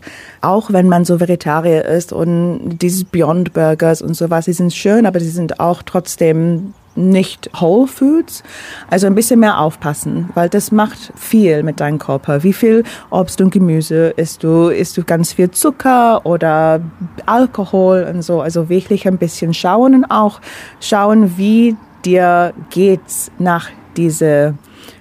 auch 0.42 0.72
wenn 0.72 0.88
man 0.88 1.04
so 1.04 1.20
Vegetarier 1.20 1.86
ist 1.86 2.14
und 2.14 2.78
diese 2.78 3.06
Beyond 3.06 3.54
Burgers 3.54 4.04
und 4.04 4.14
sowas, 4.14 4.46
die 4.46 4.54
sind 4.54 4.72
schön, 4.72 5.08
aber 5.08 5.18
die 5.18 5.26
sind 5.26 5.60
auch 5.60 5.82
trotzdem 5.82 6.76
nicht 6.96 7.50
Whole 7.60 7.88
Foods. 7.88 8.44
Also 8.90 9.08
ein 9.08 9.16
bisschen 9.16 9.40
mehr 9.40 9.60
aufpassen, 9.60 10.30
weil 10.34 10.50
das 10.50 10.72
macht 10.72 11.14
viel 11.16 11.64
mit 11.64 11.80
deinem 11.80 12.00
Körper. 12.00 12.44
Wie 12.44 12.54
viel 12.54 12.84
Obst 13.10 13.42
und 13.42 13.52
Gemüse 13.52 14.14
isst 14.18 14.44
du? 14.44 14.68
Isst 14.68 14.98
du 14.98 15.04
ganz 15.04 15.34
viel 15.34 15.52
Zucker 15.52 16.26
oder 16.26 16.82
Alkohol 17.26 18.08
und 18.14 18.22
so? 18.22 18.42
Also 18.42 18.70
wirklich 18.70 19.08
ein 19.08 19.18
bisschen 19.18 19.54
schauen 19.54 19.96
und 19.96 20.06
auch 20.06 20.42
schauen, 20.80 21.38
wie 21.38 21.76
dir 22.06 22.54
geht's 22.70 23.32
nach 23.40 23.70
diese 23.96 24.56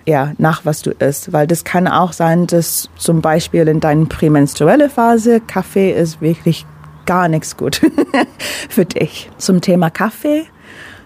ja, 0.05 0.33
nach 0.39 0.65
was 0.65 0.83
du 0.83 0.91
isst, 0.91 1.33
weil 1.33 1.47
das 1.47 1.65
kann 1.65 1.87
auch 1.87 2.13
sein, 2.13 2.47
dass 2.47 2.89
zum 2.97 3.21
Beispiel 3.21 3.69
in 3.69 3.79
deiner 3.81 4.07
prämenstruelle 4.07 4.91
Phase 4.91 5.41
Kaffee 5.41 5.93
ist 5.93 6.21
wirklich 6.21 6.67
gar 7.07 7.29
nichts 7.29 7.57
gut 7.57 7.81
für 8.69 8.85
dich. 8.85 9.31
Zum 9.39 9.61
Thema 9.61 9.91
Kaffee 9.91 10.47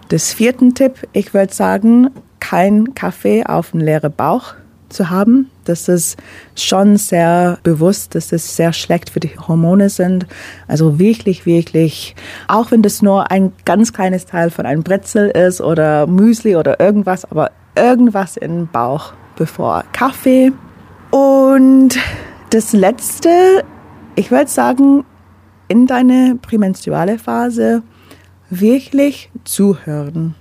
das 0.09 0.33
vierten 0.33 0.73
Tipp, 0.73 1.07
ich 1.13 1.33
würde 1.33 1.53
sagen, 1.53 2.11
kein 2.39 2.93
Kaffee 2.93 3.45
auf 3.45 3.71
dem 3.71 3.81
leeren 3.81 4.13
Bauch 4.13 4.53
zu 4.89 5.09
haben. 5.09 5.49
Das 5.65 5.89
ist 5.89 6.17
schon 6.55 6.97
sehr 6.97 7.59
bewusst, 7.63 8.15
dass 8.15 8.29
das 8.29 8.55
sehr 8.55 8.71
schlecht 8.71 9.09
für 9.09 9.19
die 9.19 9.37
Hormone 9.37 9.89
sind. 9.89 10.25
Also 10.67 10.97
wirklich, 10.97 11.45
wirklich, 11.45 12.15
auch 12.47 12.71
wenn 12.71 12.81
das 12.81 13.01
nur 13.01 13.31
ein 13.31 13.51
ganz 13.65 13.91
kleines 13.91 14.25
Teil 14.25 14.49
von 14.49 14.65
einem 14.65 14.83
Brezel 14.83 15.29
ist 15.29 15.59
oder 15.59 16.07
Müsli 16.07 16.55
oder 16.55 16.79
irgendwas, 16.79 17.25
aber 17.25 17.51
irgendwas 17.75 18.37
im 18.37 18.67
Bauch 18.67 19.13
bevor 19.35 19.83
Kaffee. 19.91 20.53
Und 21.11 21.99
das 22.51 22.71
letzte, 22.73 23.63
ich 24.15 24.31
würde 24.31 24.49
sagen, 24.49 25.03
in 25.67 25.85
deine 25.85 26.37
prämenstruale 26.41 27.19
Phase 27.19 27.83
wirklich 28.49 29.29
zuhören, 29.47 30.35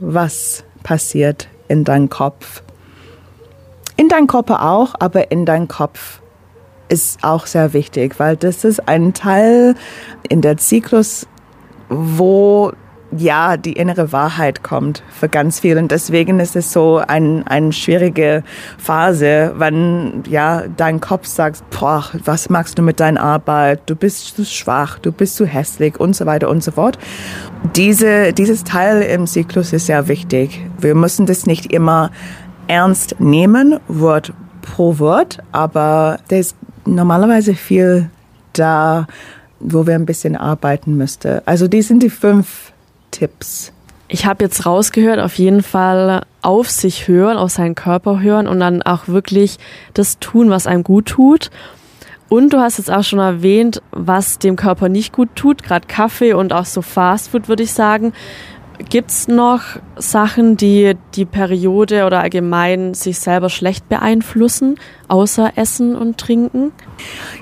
was 0.00 0.64
passiert 0.82 1.48
in 1.68 1.84
deinem 1.84 2.08
Kopf. 2.08 2.62
In 3.96 4.08
deinem 4.08 4.26
Körper 4.26 4.62
auch, 4.62 4.94
aber 4.98 5.30
in 5.30 5.44
deinem 5.44 5.68
Kopf 5.68 6.20
ist 6.88 7.24
auch 7.24 7.46
sehr 7.46 7.72
wichtig, 7.72 8.18
weil 8.18 8.36
das 8.36 8.64
ist 8.64 8.88
ein 8.88 9.14
Teil 9.14 9.74
in 10.28 10.40
der 10.40 10.56
Zyklus, 10.56 11.26
wo 11.88 12.72
ja, 13.16 13.56
die 13.56 13.72
innere 13.72 14.12
Wahrheit 14.12 14.62
kommt 14.62 15.02
für 15.10 15.28
ganz 15.28 15.60
viele. 15.60 15.80
Und 15.80 15.90
deswegen 15.90 16.40
ist 16.40 16.56
es 16.56 16.72
so 16.72 17.02
ein, 17.06 17.46
eine 17.46 17.72
schwierige 17.72 18.42
Phase, 18.78 19.54
wenn 19.56 20.22
ja, 20.28 20.64
dein 20.76 21.00
Kopf 21.00 21.26
sagt, 21.26 21.62
boah, 21.70 22.04
was 22.24 22.48
machst 22.48 22.78
du 22.78 22.82
mit 22.82 23.00
deiner 23.00 23.20
Arbeit? 23.20 23.82
Du 23.86 23.94
bist 23.94 24.36
zu 24.36 24.44
schwach, 24.44 24.98
du 24.98 25.12
bist 25.12 25.36
zu 25.36 25.46
hässlich 25.46 26.00
und 26.00 26.16
so 26.16 26.26
weiter 26.26 26.48
und 26.48 26.62
so 26.62 26.72
fort. 26.72 26.98
Diese, 27.76 28.32
dieses 28.32 28.64
Teil 28.64 29.02
im 29.02 29.26
Zyklus 29.26 29.72
ist 29.72 29.86
sehr 29.86 30.08
wichtig. 30.08 30.60
Wir 30.78 30.94
müssen 30.94 31.26
das 31.26 31.46
nicht 31.46 31.72
immer 31.72 32.10
ernst 32.66 33.16
nehmen, 33.18 33.78
Wort 33.88 34.32
pro 34.62 34.98
Wort, 34.98 35.38
aber 35.50 36.18
da 36.28 36.36
ist 36.36 36.56
normalerweise 36.84 37.54
viel 37.54 38.10
da, 38.52 39.06
wo 39.60 39.86
wir 39.86 39.94
ein 39.94 40.06
bisschen 40.06 40.36
arbeiten 40.36 40.96
müssten. 40.96 41.40
Also 41.44 41.68
die 41.68 41.82
sind 41.82 42.02
die 42.02 42.10
fünf 42.10 42.71
Tipps? 43.12 43.72
Ich 44.08 44.26
habe 44.26 44.44
jetzt 44.44 44.66
rausgehört, 44.66 45.20
auf 45.20 45.38
jeden 45.38 45.62
Fall 45.62 46.22
auf 46.42 46.68
sich 46.68 47.06
hören, 47.08 47.38
auf 47.38 47.50
seinen 47.50 47.74
Körper 47.74 48.20
hören 48.20 48.48
und 48.48 48.60
dann 48.60 48.82
auch 48.82 49.06
wirklich 49.08 49.58
das 49.94 50.18
tun, 50.18 50.50
was 50.50 50.66
einem 50.66 50.82
gut 50.82 51.06
tut. 51.06 51.50
Und 52.28 52.52
du 52.52 52.58
hast 52.58 52.78
jetzt 52.78 52.90
auch 52.90 53.04
schon 53.04 53.20
erwähnt, 53.20 53.80
was 53.90 54.38
dem 54.38 54.56
Körper 54.56 54.88
nicht 54.88 55.12
gut 55.12 55.28
tut, 55.34 55.62
gerade 55.62 55.86
Kaffee 55.86 56.32
und 56.32 56.52
auch 56.52 56.64
so 56.64 56.82
Fastfood, 56.82 57.48
würde 57.48 57.62
ich 57.62 57.72
sagen. 57.72 58.12
Gibt's 58.88 59.28
noch 59.28 59.62
Sachen, 59.96 60.56
die 60.56 60.94
die 61.14 61.24
Periode 61.24 62.04
oder 62.04 62.20
allgemein 62.20 62.94
sich 62.94 63.18
selber 63.18 63.48
schlecht 63.48 63.88
beeinflussen, 63.88 64.76
außer 65.08 65.52
Essen 65.56 65.94
und 65.96 66.18
Trinken? 66.18 66.72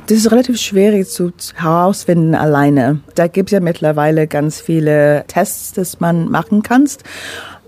Das 0.06 0.18
ist 0.18 0.30
relativ 0.30 0.58
schwierig 0.58 1.08
zu 1.08 1.32
herausfinden 1.54 2.34
alleine. 2.34 3.00
Da 3.14 3.26
gibt 3.26 3.50
es 3.50 3.52
ja 3.52 3.60
mittlerweile 3.60 4.26
ganz 4.26 4.60
viele 4.60 5.24
Tests, 5.26 5.72
dass 5.72 6.00
man 6.00 6.28
machen 6.28 6.62
kannst. 6.62 7.04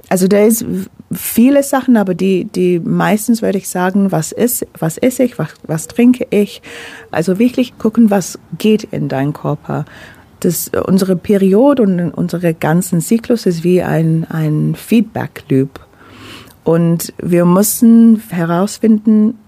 Also 0.08 0.28
da 0.28 0.44
ist 0.44 0.64
viele 1.12 1.62
Sachen, 1.62 1.96
aber 1.96 2.14
die, 2.14 2.44
die 2.44 2.80
meistens 2.80 3.42
würde 3.42 3.58
ich 3.58 3.68
sagen, 3.68 4.12
was 4.12 4.32
ist, 4.32 4.66
was 4.78 4.98
esse 4.98 5.22
ich, 5.22 5.38
was, 5.38 5.48
was 5.66 5.88
trinke 5.88 6.26
ich. 6.30 6.62
Also 7.11 7.38
wirklich 7.38 7.78
gucken, 7.78 8.11
was 8.11 8.38
geht 8.58 8.85
in 8.85 9.08
deinen 9.08 9.32
Körper 9.32 9.85
das, 10.44 10.70
unsere 10.87 11.16
Periode 11.16 11.83
und 11.83 12.11
unsere 12.11 12.55
ganzen 12.55 13.00
Zyklus 13.00 13.46
ist 13.46 13.64
wie 13.64 13.83
ein, 13.83 14.26
ein 14.28 14.74
Feedback-Loop. 14.74 15.81
Und 16.64 17.12
wir 17.18 17.44
müssen 17.44 18.22
herausfinden, 18.31 19.38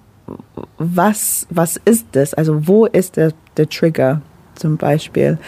was, 0.78 1.46
was 1.50 1.80
ist 1.84 2.06
das? 2.12 2.34
Also 2.34 2.66
wo 2.66 2.86
ist 2.86 3.16
der, 3.16 3.32
der 3.56 3.68
Trigger 3.68 4.22
zum 4.54 4.76
Beispiel? 4.76 5.38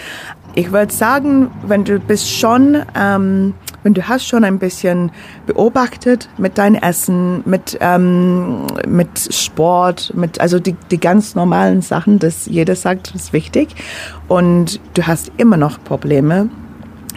Ich 0.55 0.73
würde 0.73 0.93
sagen, 0.93 1.51
wenn 1.67 1.85
du 1.85 1.99
bist 1.99 2.31
schon, 2.31 2.83
ähm, 2.95 3.55
wenn 3.87 3.95
du 3.95 4.09
hast 4.09 4.27
schon 4.27 4.43
ein 4.43 4.59
bisschen 4.59 5.13
beobachtet 5.47 6.29
mit 6.39 6.59
deinem 6.59 6.75
Essen, 6.75 7.43
mit, 7.45 7.79
ähm, 7.81 8.67
mit 8.85 9.33
Sport, 9.33 10.13
mit, 10.13 10.41
also 10.41 10.59
die, 10.59 10.75
die 10.91 10.99
ganz 10.99 11.37
normalen 11.37 11.83
Sachen, 11.83 12.19
das 12.19 12.47
jeder 12.47 12.75
sagt, 12.75 13.15
ist 13.15 13.33
wichtig. 13.33 13.77
Und 14.27 14.81
du 14.95 15.07
hast 15.07 15.31
immer 15.37 15.57
noch 15.57 15.79
Probleme, 15.85 16.49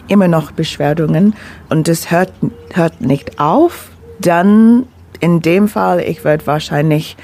immer 0.08 0.28
noch 0.28 0.52
Beschwerdungen 0.52 1.34
und 1.70 1.88
das 1.88 2.12
hört, 2.12 2.32
hört 2.72 3.02
nicht 3.02 3.40
auf, 3.40 3.90
dann 4.20 4.86
in 5.22 5.42
dem 5.42 5.70
Fall, 5.70 6.02
ich 6.02 6.24
würde 6.24 6.46
wahrscheinlich 6.46 7.18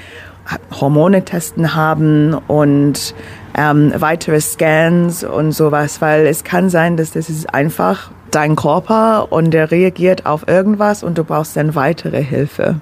Hormone 0.72 1.24
testen 1.24 1.76
haben 1.76 2.34
und 2.34 3.14
ähm, 3.56 3.92
weitere 3.96 4.40
Scans 4.40 5.22
und 5.22 5.52
sowas, 5.52 6.00
weil 6.00 6.26
es 6.26 6.42
kann 6.42 6.68
sein, 6.68 6.96
dass 6.96 7.12
das 7.12 7.30
ist 7.30 7.54
einfach 7.54 8.10
dein 8.30 8.56
Körper 8.56 9.30
und 9.30 9.52
der 9.52 9.70
reagiert 9.70 10.26
auf 10.26 10.48
irgendwas 10.48 11.02
und 11.02 11.18
du 11.18 11.24
brauchst 11.24 11.56
dann 11.56 11.74
weitere 11.74 12.22
Hilfe. 12.22 12.80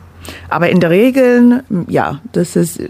Aber 0.48 0.70
in 0.70 0.80
der 0.80 0.90
Regel, 0.90 1.64
ja, 1.88 2.20
das 2.33 2.57
ist 2.57 2.80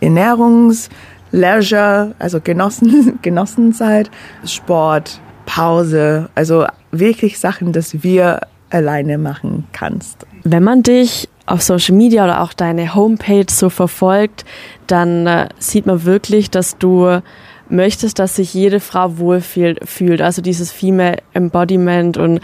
Ernährungs, 0.00 0.90
Leisure, 1.32 2.14
also 2.18 2.40
Genossen, 2.40 3.18
Genossenzeit, 3.22 4.10
Sport, 4.44 5.20
Pause, 5.46 6.28
also 6.34 6.66
wirklich 6.90 7.38
Sachen, 7.38 7.72
dass 7.72 8.02
wir 8.02 8.40
alleine 8.70 9.18
machen 9.18 9.66
kannst. 9.72 10.26
Wenn 10.42 10.62
man 10.62 10.82
dich 10.82 11.28
auf 11.46 11.62
Social 11.62 11.94
Media 11.94 12.24
oder 12.24 12.40
auch 12.40 12.52
deine 12.52 12.94
Homepage 12.94 13.46
so 13.50 13.68
verfolgt, 13.68 14.44
dann 14.86 15.26
äh, 15.26 15.48
sieht 15.58 15.86
man 15.86 16.04
wirklich, 16.04 16.50
dass 16.50 16.78
du 16.78 17.20
möchtest, 17.68 18.18
dass 18.18 18.36
sich 18.36 18.54
jede 18.54 18.80
Frau 18.80 19.18
wohlfühlt, 19.18 20.20
also 20.22 20.42
dieses 20.42 20.72
Female 20.72 21.18
Embodiment 21.32 22.16
und 22.16 22.40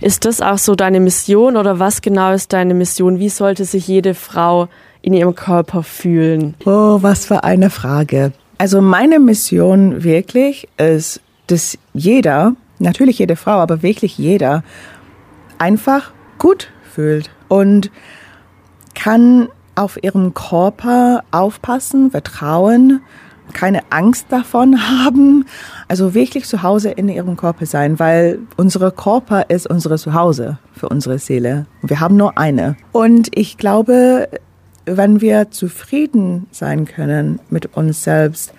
ist 0.00 0.24
das 0.24 0.40
auch 0.40 0.58
so 0.58 0.74
deine 0.74 0.98
Mission 0.98 1.56
oder 1.56 1.78
was 1.78 2.02
genau 2.02 2.32
ist 2.32 2.52
deine 2.52 2.74
Mission? 2.74 3.20
Wie 3.20 3.28
sollte 3.28 3.64
sich 3.64 3.86
jede 3.86 4.14
Frau 4.14 4.68
in 5.00 5.12
ihrem 5.14 5.34
Körper 5.34 5.82
fühlen? 5.82 6.54
Oh, 6.64 6.98
was 7.00 7.26
für 7.26 7.44
eine 7.44 7.70
Frage. 7.70 8.32
Also 8.58 8.80
meine 8.80 9.20
Mission 9.20 10.02
wirklich 10.02 10.68
ist, 10.76 11.20
dass 11.46 11.78
jeder, 11.94 12.54
natürlich 12.78 13.18
jede 13.18 13.36
Frau, 13.36 13.58
aber 13.58 13.82
wirklich 13.82 14.18
jeder, 14.18 14.64
einfach 15.58 16.12
gut 16.38 16.68
fühlt 16.82 17.30
und 17.48 17.90
kann 18.94 19.48
auf 19.74 20.02
ihrem 20.02 20.34
Körper 20.34 21.22
aufpassen, 21.30 22.10
vertrauen 22.10 23.00
keine 23.52 23.82
Angst 23.90 24.26
davon 24.30 24.80
haben, 24.88 25.46
also 25.88 26.14
wirklich 26.14 26.46
zu 26.46 26.62
Hause 26.62 26.90
in 26.90 27.08
ihrem 27.08 27.36
Körper 27.36 27.66
sein, 27.66 27.98
weil 27.98 28.38
unser 28.56 28.90
Körper 28.90 29.50
ist 29.50 29.68
unsere 29.68 29.98
Zuhause 29.98 30.58
für 30.74 30.88
unsere 30.88 31.18
Seele. 31.18 31.66
Wir 31.82 32.00
haben 32.00 32.16
nur 32.16 32.38
eine. 32.38 32.76
Und 32.92 33.28
ich 33.36 33.58
glaube, 33.58 34.28
wenn 34.84 35.20
wir 35.20 35.50
zufrieden 35.50 36.46
sein 36.50 36.86
können 36.86 37.40
mit 37.50 37.76
uns 37.76 38.04
selbst, 38.04 38.52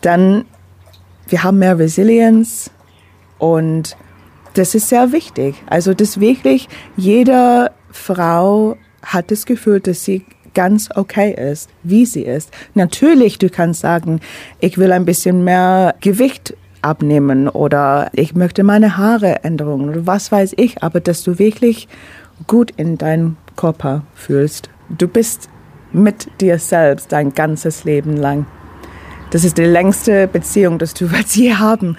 dann 0.00 0.44
wir 1.28 1.44
haben 1.44 1.58
mehr 1.58 1.78
Resilienz 1.78 2.70
und 3.38 3.96
das 4.54 4.74
ist 4.74 4.88
sehr 4.88 5.12
wichtig. 5.12 5.54
Also 5.66 5.94
das 5.94 6.20
wirklich 6.20 6.68
jede 6.96 7.70
Frau 7.90 8.76
hat 9.02 9.30
das 9.30 9.46
Gefühl, 9.46 9.80
dass 9.80 10.04
sie 10.04 10.24
ganz 10.54 10.88
okay 10.94 11.32
ist, 11.32 11.70
wie 11.82 12.06
sie 12.06 12.22
ist. 12.22 12.50
Natürlich, 12.74 13.38
du 13.38 13.48
kannst 13.48 13.80
sagen, 13.80 14.20
ich 14.60 14.78
will 14.78 14.92
ein 14.92 15.04
bisschen 15.04 15.44
mehr 15.44 15.94
Gewicht 16.00 16.56
abnehmen 16.82 17.48
oder 17.48 18.10
ich 18.12 18.34
möchte 18.34 18.62
meine 18.62 18.96
Haare 18.96 19.44
ändern 19.44 19.88
oder 19.88 20.06
was 20.06 20.32
weiß 20.32 20.54
ich, 20.56 20.82
aber 20.82 21.00
dass 21.00 21.22
du 21.22 21.38
wirklich 21.38 21.88
gut 22.46 22.72
in 22.76 22.96
deinem 22.96 23.36
Körper 23.56 24.02
fühlst. 24.14 24.70
Du 24.88 25.06
bist 25.06 25.48
mit 25.92 26.28
dir 26.40 26.58
selbst 26.58 27.12
dein 27.12 27.34
ganzes 27.34 27.84
Leben 27.84 28.16
lang. 28.16 28.46
Das 29.30 29.44
ist 29.44 29.58
die 29.58 29.64
längste 29.64 30.26
Beziehung, 30.26 30.78
dass 30.78 30.94
du 30.94 31.10
was 31.12 31.34
je 31.36 31.54
haben. 31.54 31.96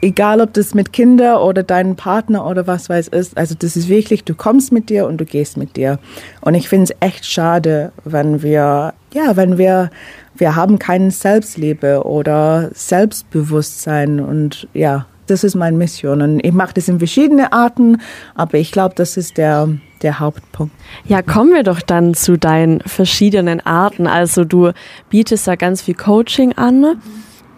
Egal, 0.00 0.40
ob 0.40 0.52
das 0.54 0.74
mit 0.74 0.92
Kindern 0.92 1.36
oder 1.38 1.62
deinem 1.62 1.96
Partner 1.96 2.46
oder 2.46 2.66
was 2.66 2.88
weiß 2.88 3.08
ist. 3.08 3.36
Also 3.36 3.54
das 3.58 3.76
ist 3.76 3.88
wirklich, 3.88 4.24
du 4.24 4.34
kommst 4.34 4.72
mit 4.72 4.88
dir 4.88 5.06
und 5.06 5.18
du 5.18 5.24
gehst 5.24 5.56
mit 5.56 5.76
dir. 5.76 5.98
Und 6.40 6.54
ich 6.54 6.68
finde 6.68 6.84
es 6.84 6.96
echt 7.00 7.26
schade, 7.26 7.92
wenn 8.04 8.42
wir, 8.42 8.94
ja, 9.12 9.36
wenn 9.36 9.58
wir, 9.58 9.90
wir 10.36 10.56
haben 10.56 10.78
keinen 10.78 11.10
Selbstliebe 11.10 12.04
oder 12.04 12.70
Selbstbewusstsein 12.72 14.20
und 14.20 14.66
ja, 14.72 15.06
das 15.26 15.44
ist 15.44 15.54
meine 15.54 15.76
Mission. 15.76 16.22
Und 16.22 16.40
ich 16.44 16.52
mache 16.52 16.74
das 16.74 16.88
in 16.88 16.98
verschiedene 16.98 17.52
Arten, 17.52 18.00
aber 18.34 18.58
ich 18.58 18.72
glaube, 18.72 18.94
das 18.94 19.16
ist 19.16 19.36
der, 19.36 19.68
der 20.04 20.20
Hauptpunkt. 20.20 20.74
Ja, 21.06 21.22
kommen 21.22 21.52
wir 21.52 21.64
doch 21.64 21.80
dann 21.80 22.14
zu 22.14 22.38
deinen 22.38 22.80
verschiedenen 22.82 23.64
Arten. 23.64 24.06
Also 24.06 24.44
du 24.44 24.72
bietest 25.10 25.46
ja 25.48 25.56
ganz 25.56 25.82
viel 25.82 25.94
Coaching 25.94 26.52
an. 26.52 27.00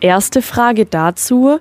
Erste 0.00 0.40
Frage 0.40 0.86
dazu. 0.86 1.58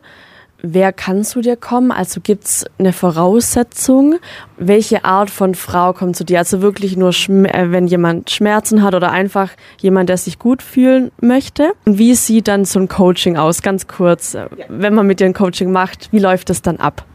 Wer 0.68 0.94
kann 0.94 1.24
zu 1.24 1.42
dir 1.42 1.58
kommen? 1.58 1.92
Also 1.92 2.22
gibt 2.22 2.46
es 2.46 2.66
eine 2.80 2.92
Voraussetzung? 2.92 4.16
Welche 4.58 5.06
Art 5.06 5.30
von 5.30 5.54
Frau 5.54 5.94
kommt 5.94 6.16
zu 6.16 6.24
dir? 6.24 6.40
Also 6.40 6.62
wirklich 6.62 6.98
nur, 6.98 7.10
äh, 7.10 7.72
wenn 7.72 7.86
jemand 7.86 8.32
Schmerzen 8.32 8.82
hat 8.82 8.96
oder 8.96 9.12
einfach 9.12 9.52
jemand, 9.80 10.10
der 10.10 10.18
sich 10.18 10.40
gut 10.40 10.64
fühlen 10.64 11.12
möchte? 11.22 11.74
Und 11.86 12.00
wie 12.00 12.16
sieht 12.16 12.48
dann 12.48 12.66
so 12.66 12.80
ein 12.80 12.88
Coaching 12.88 13.38
aus? 13.38 13.62
Ganz 13.62 13.88
kurz, 13.88 14.34
äh, 14.34 14.48
wenn 14.68 14.96
man 14.96 15.06
mit 15.06 15.20
dir 15.20 15.26
ein 15.26 15.34
Coaching 15.34 15.72
macht, 15.72 16.12
wie 16.12 16.20
läuft 16.20 16.50
das 16.50 16.64
dann 16.64 16.78
ab? 16.78 17.06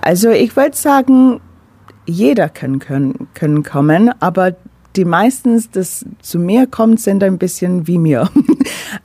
Also 0.00 0.30
ich 0.30 0.56
würde 0.56 0.76
sagen, 0.76 1.40
jeder 2.08 2.48
kann, 2.48 2.78
können, 2.78 3.28
können 3.34 3.62
kommen, 3.62 4.10
aber 4.20 4.56
die 4.96 5.04
meistens, 5.04 5.70
das 5.70 6.04
zu 6.20 6.38
mir 6.38 6.66
kommt, 6.66 7.00
sind 7.00 7.22
ein 7.22 7.38
bisschen 7.38 7.86
wie 7.86 7.98
mir. 7.98 8.28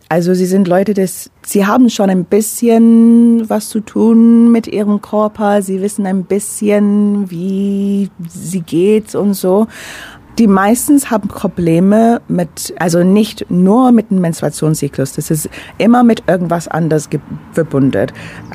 Also 0.08 0.34
sie 0.34 0.46
sind 0.46 0.68
Leute, 0.68 0.94
das, 0.94 1.32
sie 1.44 1.66
haben 1.66 1.90
schon 1.90 2.10
ein 2.10 2.24
bisschen 2.24 3.50
was 3.50 3.70
zu 3.70 3.80
tun 3.80 4.52
mit 4.52 4.68
ihrem 4.68 5.02
Körper. 5.02 5.62
Sie 5.64 5.82
wissen 5.82 6.06
ein 6.06 6.24
bisschen, 6.24 7.30
wie 7.32 8.12
sie 8.30 8.62
geht 8.62 9.16
und 9.16 9.34
so. 9.34 9.68
Die 10.38 10.48
meistens 10.48 11.10
haben 11.10 11.28
Probleme 11.28 12.22
mit, 12.28 12.74
also 12.78 13.04
nicht 13.04 13.50
nur 13.50 13.92
mit 13.92 14.12
dem 14.12 14.22
Menstruationszyklus. 14.22 15.14
Das 15.14 15.32
ist 15.32 15.50
immer 15.80 16.04
mit 16.04 16.24
irgendwas 16.28 16.68
anderes 16.68 17.10
verbunden. 17.52 18.08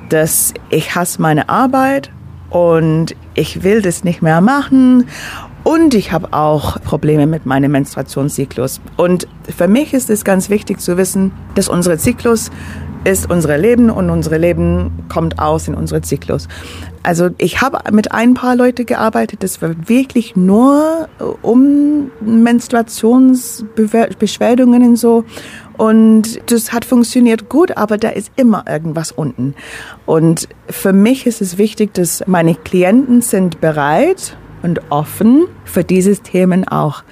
Das, 0.09 0.55
ich 0.71 0.95
hasse 0.95 1.21
meine 1.21 1.49
Arbeit 1.49 2.11
und 2.51 3.17
ich 3.39 3.63
will 3.63 3.81
das 3.83 4.03
nicht 4.03 4.21
mehr 4.21 4.41
machen 4.41 5.05
und 5.63 5.95
ich 5.95 6.11
habe 6.13 6.33
auch 6.33 6.81
Probleme 6.83 7.27
mit 7.27 7.47
meinem 7.47 7.71
Menstruationszyklus. 7.73 8.81
Und 8.97 9.29
für 9.57 9.69
mich 9.69 9.95
ist 9.95 10.11
es 10.11 10.25
ganz 10.25 10.51
wichtig 10.51 10.81
zu 10.81 10.97
wissen, 10.97 11.31
dass 11.55 11.69
unser 11.69 11.97
Zyklus 11.99 12.51
ist 13.05 13.31
unser 13.31 13.57
Leben 13.57 13.91
und 13.91 14.11
unser 14.11 14.37
Leben 14.39 14.91
kommt 15.09 15.39
aus 15.39 15.69
in 15.69 15.75
unseren 15.75 16.03
Zyklus. 16.03 16.49
Also 17.05 17.29
ich 17.39 17.63
habe 17.63 17.79
mit 17.93 18.11
ein 18.11 18.35
paar 18.35 18.57
Leute 18.57 18.85
gearbeitet, 18.85 19.45
das 19.45 19.63
war 19.63 19.89
wirklich 19.89 20.35
nur 20.35 21.09
um 21.43 22.11
Menstruationsbeschwerden 22.21 24.75
und 24.75 24.97
so. 24.97 25.25
Und 25.79 26.41
das 26.51 26.73
hat 26.73 26.85
funktioniert 26.85 27.49
gut, 27.49 27.77
aber 27.77 27.97
da 27.97 28.09
ist 28.09 28.33
immer 28.37 28.65
irgendwas 28.69 29.13
unten. 29.13 29.55
Und 30.07 30.49
für 30.69 30.93
mich 30.93 31.25
ist 31.27 31.41
es 31.41 31.57
wichtig, 31.57 31.95
dass 31.95 32.25
meine 32.27 32.57
Klienten 32.57 33.23
sind 33.23 33.61
bereit 33.61 34.37
und 34.63 34.81
offen 34.91 35.47
für 35.65 35.85
dieses 35.85 36.23
Themen 36.23 36.67
auch. 36.67 37.05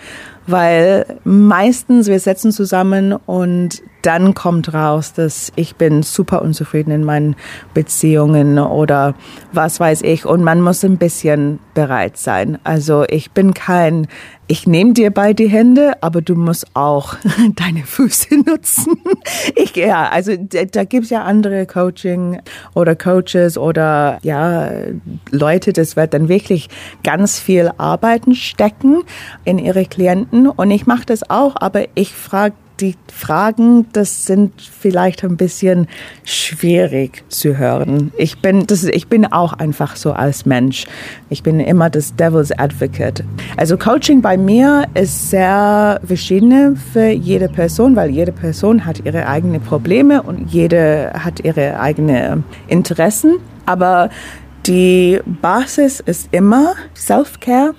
Weil 0.48 1.18
meistens 1.24 2.08
wir 2.08 2.18
setzen 2.18 2.50
zusammen 2.50 3.12
und 3.12 3.82
dann 4.06 4.34
kommt 4.34 4.72
raus, 4.72 5.12
dass 5.14 5.52
ich 5.56 5.74
bin 5.74 6.04
super 6.04 6.40
unzufrieden 6.40 6.92
in 6.92 7.02
meinen 7.02 7.34
Beziehungen 7.74 8.56
oder 8.60 9.16
was 9.52 9.80
weiß 9.80 10.02
ich. 10.02 10.24
Und 10.24 10.44
man 10.44 10.60
muss 10.60 10.84
ein 10.84 10.96
bisschen 10.96 11.58
bereit 11.74 12.16
sein. 12.16 12.58
Also 12.62 13.04
ich 13.08 13.32
bin 13.32 13.52
kein, 13.52 14.06
ich 14.46 14.68
nehme 14.68 14.92
dir 14.92 15.10
bei 15.10 15.32
die 15.32 15.48
Hände, 15.48 15.94
aber 16.02 16.22
du 16.22 16.36
musst 16.36 16.68
auch 16.74 17.16
deine 17.56 17.82
Füße 17.82 18.36
nutzen. 18.46 18.96
Ich, 19.56 19.74
ja, 19.74 20.08
also 20.08 20.36
da 20.36 20.84
gibt's 20.84 21.10
ja 21.10 21.24
andere 21.24 21.66
Coaching 21.66 22.40
oder 22.74 22.94
Coaches 22.94 23.58
oder 23.58 24.20
ja, 24.22 24.70
Leute, 25.32 25.72
das 25.72 25.96
wird 25.96 26.14
dann 26.14 26.28
wirklich 26.28 26.68
ganz 27.02 27.40
viel 27.40 27.72
Arbeiten 27.76 28.36
stecken 28.36 29.02
in 29.44 29.58
ihre 29.58 29.84
Klienten. 29.84 30.46
Und 30.46 30.70
ich 30.70 30.86
mache 30.86 31.06
das 31.06 31.28
auch, 31.28 31.56
aber 31.58 31.86
ich 31.96 32.12
frage 32.12 32.54
die 32.80 32.94
Fragen, 33.12 33.86
das 33.92 34.26
sind 34.26 34.52
vielleicht 34.60 35.24
ein 35.24 35.36
bisschen 35.36 35.88
schwierig 36.24 37.24
zu 37.28 37.56
hören. 37.56 38.12
Ich 38.16 38.40
bin, 38.40 38.66
das, 38.66 38.84
ich 38.84 39.08
bin 39.08 39.26
auch 39.26 39.54
einfach 39.54 39.96
so 39.96 40.12
als 40.12 40.46
Mensch. 40.46 40.86
Ich 41.30 41.42
bin 41.42 41.60
immer 41.60 41.90
das 41.90 42.14
Devil's 42.16 42.52
Advocate. 42.52 43.24
Also 43.56 43.78
Coaching 43.78 44.20
bei 44.20 44.36
mir 44.36 44.86
ist 44.94 45.30
sehr 45.30 46.00
verschieden 46.04 46.76
für 46.76 47.08
jede 47.08 47.48
Person, 47.48 47.96
weil 47.96 48.10
jede 48.10 48.32
Person 48.32 48.84
hat 48.84 49.04
ihre 49.04 49.26
eigenen 49.26 49.60
Probleme 49.60 50.22
und 50.22 50.52
jede 50.52 51.12
hat 51.14 51.40
ihre 51.40 51.80
eigenen 51.80 52.44
Interessen. 52.68 53.36
Aber 53.64 54.10
die 54.66 55.20
Basis 55.24 56.00
ist 56.00 56.28
immer 56.32 56.74
Self-Care. 56.94 57.74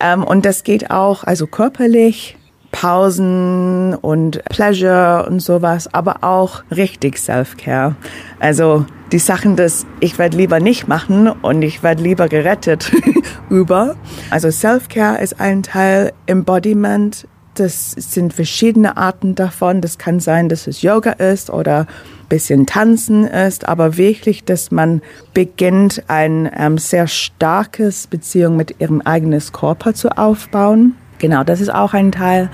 Ähm, 0.00 0.22
und 0.22 0.46
das 0.46 0.62
geht 0.62 0.90
auch 0.90 1.24
also 1.24 1.46
körperlich, 1.46 2.37
Pausen 2.70 3.94
und 3.94 4.44
Pleasure 4.44 5.26
und 5.28 5.40
sowas, 5.40 5.92
aber 5.92 6.18
auch 6.22 6.62
richtig 6.70 7.18
Self-Care. 7.18 7.96
Also 8.38 8.84
die 9.12 9.18
Sachen, 9.18 9.56
das 9.56 9.86
ich 10.00 10.18
werde 10.18 10.36
lieber 10.36 10.60
nicht 10.60 10.86
machen 10.86 11.28
und 11.28 11.62
ich 11.62 11.82
werde 11.82 12.02
lieber 12.02 12.28
gerettet 12.28 12.92
über. 13.50 13.96
Also 14.30 14.50
Self-Care 14.50 15.20
ist 15.22 15.40
ein 15.40 15.62
Teil, 15.62 16.12
Embodiment, 16.26 17.26
das 17.58 17.90
sind 17.90 18.32
verschiedene 18.32 18.96
Arten 18.96 19.34
davon. 19.34 19.80
Das 19.80 19.98
kann 19.98 20.20
sein, 20.20 20.48
dass 20.48 20.66
es 20.66 20.82
Yoga 20.82 21.12
ist 21.12 21.50
oder 21.50 21.86
bisschen 22.28 22.66
Tanzen 22.66 23.26
ist, 23.26 23.66
aber 23.66 23.96
wirklich, 23.96 24.44
dass 24.44 24.70
man 24.70 25.02
beginnt, 25.32 26.02
ein 26.08 26.50
ähm, 26.54 26.78
sehr 26.78 27.06
starkes 27.06 28.06
Beziehung 28.06 28.56
mit 28.56 28.80
ihrem 28.80 29.00
eigenen 29.00 29.40
Körper 29.52 29.94
zu 29.94 30.16
aufbauen. 30.16 30.94
Genau, 31.18 31.44
das 31.44 31.60
ist 31.60 31.72
auch 31.72 31.94
ein 31.94 32.12
Teil. 32.12 32.50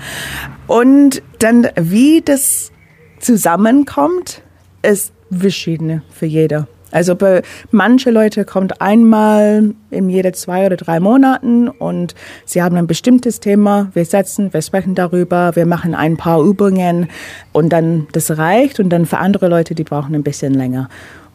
Und 0.67 1.21
dann, 1.39 1.67
wie 1.75 2.21
das 2.21 2.71
zusammenkommt, 3.19 4.41
ist 4.81 5.13
verschiedene 5.31 6.03
für 6.11 6.25
jeder. 6.25 6.67
Also 6.91 7.15
bei 7.15 7.41
manche 7.71 8.09
Leute 8.09 8.45
kommt 8.45 8.79
einmal 8.79 9.73
in 9.89 10.09
jede 10.09 10.31
zwei 10.31 10.65
oder 10.65 10.77
drei 10.77 11.01
Monaten 11.01 11.67
und 11.67 12.15
sie 12.45 12.63
haben 12.63 12.77
ein 12.77 12.87
bestimmtes 12.87 13.41
Thema. 13.41 13.89
Wir 13.93 14.05
setzen, 14.05 14.53
wir 14.53 14.61
sprechen 14.61 14.95
darüber, 14.95 15.57
wir 15.57 15.65
machen 15.65 15.93
ein 15.93 16.15
paar 16.15 16.41
Übungen 16.41 17.09
und 17.51 17.73
dann 17.73 18.07
das 18.13 18.37
reicht. 18.37 18.79
Und 18.79 18.91
dann 18.91 19.05
für 19.05 19.17
andere 19.17 19.49
Leute, 19.49 19.75
die 19.75 19.83
brauchen 19.83 20.15
ein 20.15 20.23
bisschen 20.23 20.53
länger. 20.53 20.87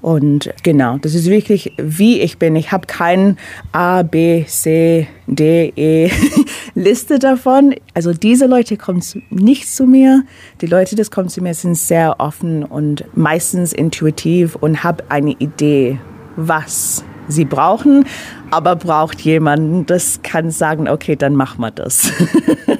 Und 0.02 0.52
genau, 0.62 0.98
das 0.98 1.14
ist 1.14 1.28
wirklich 1.28 1.72
wie 1.76 2.20
ich 2.20 2.38
bin. 2.38 2.56
Ich 2.56 2.72
habe 2.72 2.86
kein 2.86 3.36
A, 3.72 4.02
B, 4.02 4.44
C, 4.46 5.06
D, 5.26 5.72
E 5.76 6.10
Liste 6.74 7.18
davon. 7.18 7.74
Also 7.94 8.12
diese 8.12 8.46
Leute 8.46 8.76
kommen 8.76 9.02
nicht 9.30 9.68
zu 9.68 9.86
mir. 9.86 10.24
Die 10.60 10.66
Leute, 10.66 10.96
die 10.96 11.04
kommen 11.04 11.28
zu 11.28 11.42
mir, 11.42 11.54
sind 11.54 11.76
sehr 11.76 12.18
offen 12.18 12.64
und 12.64 13.04
meistens 13.14 13.72
intuitiv 13.72 14.56
und 14.56 14.82
haben 14.82 14.98
eine 15.08 15.32
Idee, 15.32 15.98
was 16.36 17.04
sie 17.28 17.44
brauchen, 17.44 18.06
aber 18.50 18.76
braucht 18.76 19.20
jemanden, 19.20 19.86
das 19.86 20.20
kann 20.22 20.50
sagen, 20.50 20.88
okay, 20.88 21.16
dann 21.16 21.36
machen 21.36 21.60
wir 21.60 21.70
das. 21.70 22.10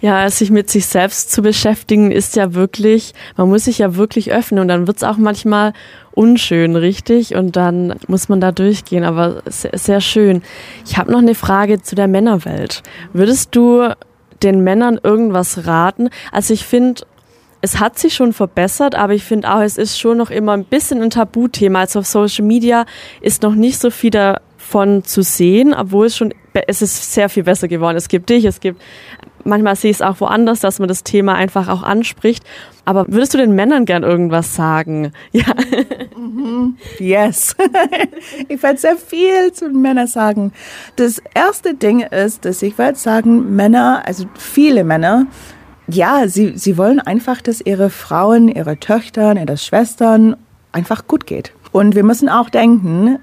Ja, 0.00 0.30
sich 0.30 0.50
mit 0.50 0.70
sich 0.70 0.86
selbst 0.86 1.30
zu 1.30 1.42
beschäftigen, 1.42 2.10
ist 2.10 2.34
ja 2.36 2.54
wirklich, 2.54 3.12
man 3.36 3.48
muss 3.48 3.64
sich 3.64 3.78
ja 3.78 3.96
wirklich 3.96 4.32
öffnen 4.32 4.60
und 4.60 4.68
dann 4.68 4.86
wird's 4.86 5.02
auch 5.02 5.18
manchmal 5.18 5.74
unschön, 6.12 6.74
richtig? 6.74 7.34
Und 7.34 7.56
dann 7.56 7.94
muss 8.08 8.28
man 8.28 8.40
da 8.40 8.50
durchgehen, 8.50 9.04
aber 9.04 9.42
sehr, 9.46 9.76
sehr 9.76 10.00
schön. 10.00 10.42
Ich 10.86 10.96
habe 10.96 11.12
noch 11.12 11.18
eine 11.18 11.34
Frage 11.34 11.82
zu 11.82 11.94
der 11.94 12.08
Männerwelt. 12.08 12.82
Würdest 13.12 13.54
du 13.54 13.94
den 14.42 14.64
Männern 14.64 14.98
irgendwas 15.02 15.66
raten? 15.66 16.08
Also 16.32 16.54
ich 16.54 16.64
finde, 16.64 17.02
es 17.62 17.78
hat 17.78 17.98
sich 17.98 18.14
schon 18.14 18.32
verbessert, 18.32 18.94
aber 18.94 19.14
ich 19.14 19.24
finde 19.24 19.52
auch, 19.52 19.60
es 19.60 19.76
ist 19.76 19.98
schon 19.98 20.16
noch 20.16 20.30
immer 20.30 20.52
ein 20.52 20.64
bisschen 20.64 21.02
ein 21.02 21.10
Tabuthema. 21.10 21.80
Also 21.80 22.00
auf 22.00 22.06
Social 22.06 22.44
Media 22.44 22.86
ist 23.20 23.42
noch 23.42 23.54
nicht 23.54 23.78
so 23.78 23.90
viel 23.90 24.10
davon 24.10 25.04
zu 25.04 25.22
sehen, 25.22 25.74
obwohl 25.74 26.06
es 26.06 26.16
schon, 26.16 26.32
es 26.66 26.80
ist 26.80 27.12
sehr 27.12 27.28
viel 27.28 27.42
besser 27.42 27.68
geworden. 27.68 27.96
Es 27.96 28.08
gibt 28.08 28.30
dich, 28.30 28.44
es 28.44 28.60
gibt, 28.60 28.80
manchmal 29.44 29.76
sehe 29.76 29.90
ich 29.90 29.98
es 29.98 30.02
auch 30.02 30.20
woanders, 30.20 30.60
dass 30.60 30.78
man 30.78 30.88
das 30.88 31.04
Thema 31.04 31.34
einfach 31.34 31.68
auch 31.68 31.82
anspricht. 31.82 32.44
Aber 32.84 33.06
würdest 33.08 33.34
du 33.34 33.38
den 33.38 33.54
Männern 33.54 33.84
gern 33.84 34.02
irgendwas 34.02 34.54
sagen? 34.54 35.12
Ja. 35.32 35.44
Mhm. 36.16 36.76
Yes. 36.98 37.56
ich 38.48 38.62
werde 38.62 38.78
sehr 38.78 38.96
viel 38.96 39.52
zu 39.52 39.68
den 39.68 39.80
Männern 39.80 40.06
sagen. 40.06 40.52
Das 40.96 41.22
erste 41.34 41.74
Ding 41.74 42.00
ist, 42.00 42.44
dass 42.44 42.62
ich 42.62 42.78
werde 42.78 42.98
sagen, 42.98 43.54
Männer, 43.54 44.02
also 44.04 44.24
viele 44.36 44.84
Männer, 44.84 45.26
ja, 45.88 46.28
sie, 46.28 46.56
sie 46.56 46.76
wollen 46.76 47.00
einfach, 47.00 47.40
dass 47.40 47.60
ihre 47.60 47.90
Frauen, 47.90 48.48
ihre 48.48 48.78
Töchter, 48.78 49.34
ihre 49.36 49.56
Schwestern 49.56 50.36
einfach 50.72 51.06
gut 51.06 51.26
geht. 51.26 51.52
Und 51.72 51.94
wir 51.94 52.04
müssen 52.04 52.28
auch 52.28 52.50
denken, 52.50 53.18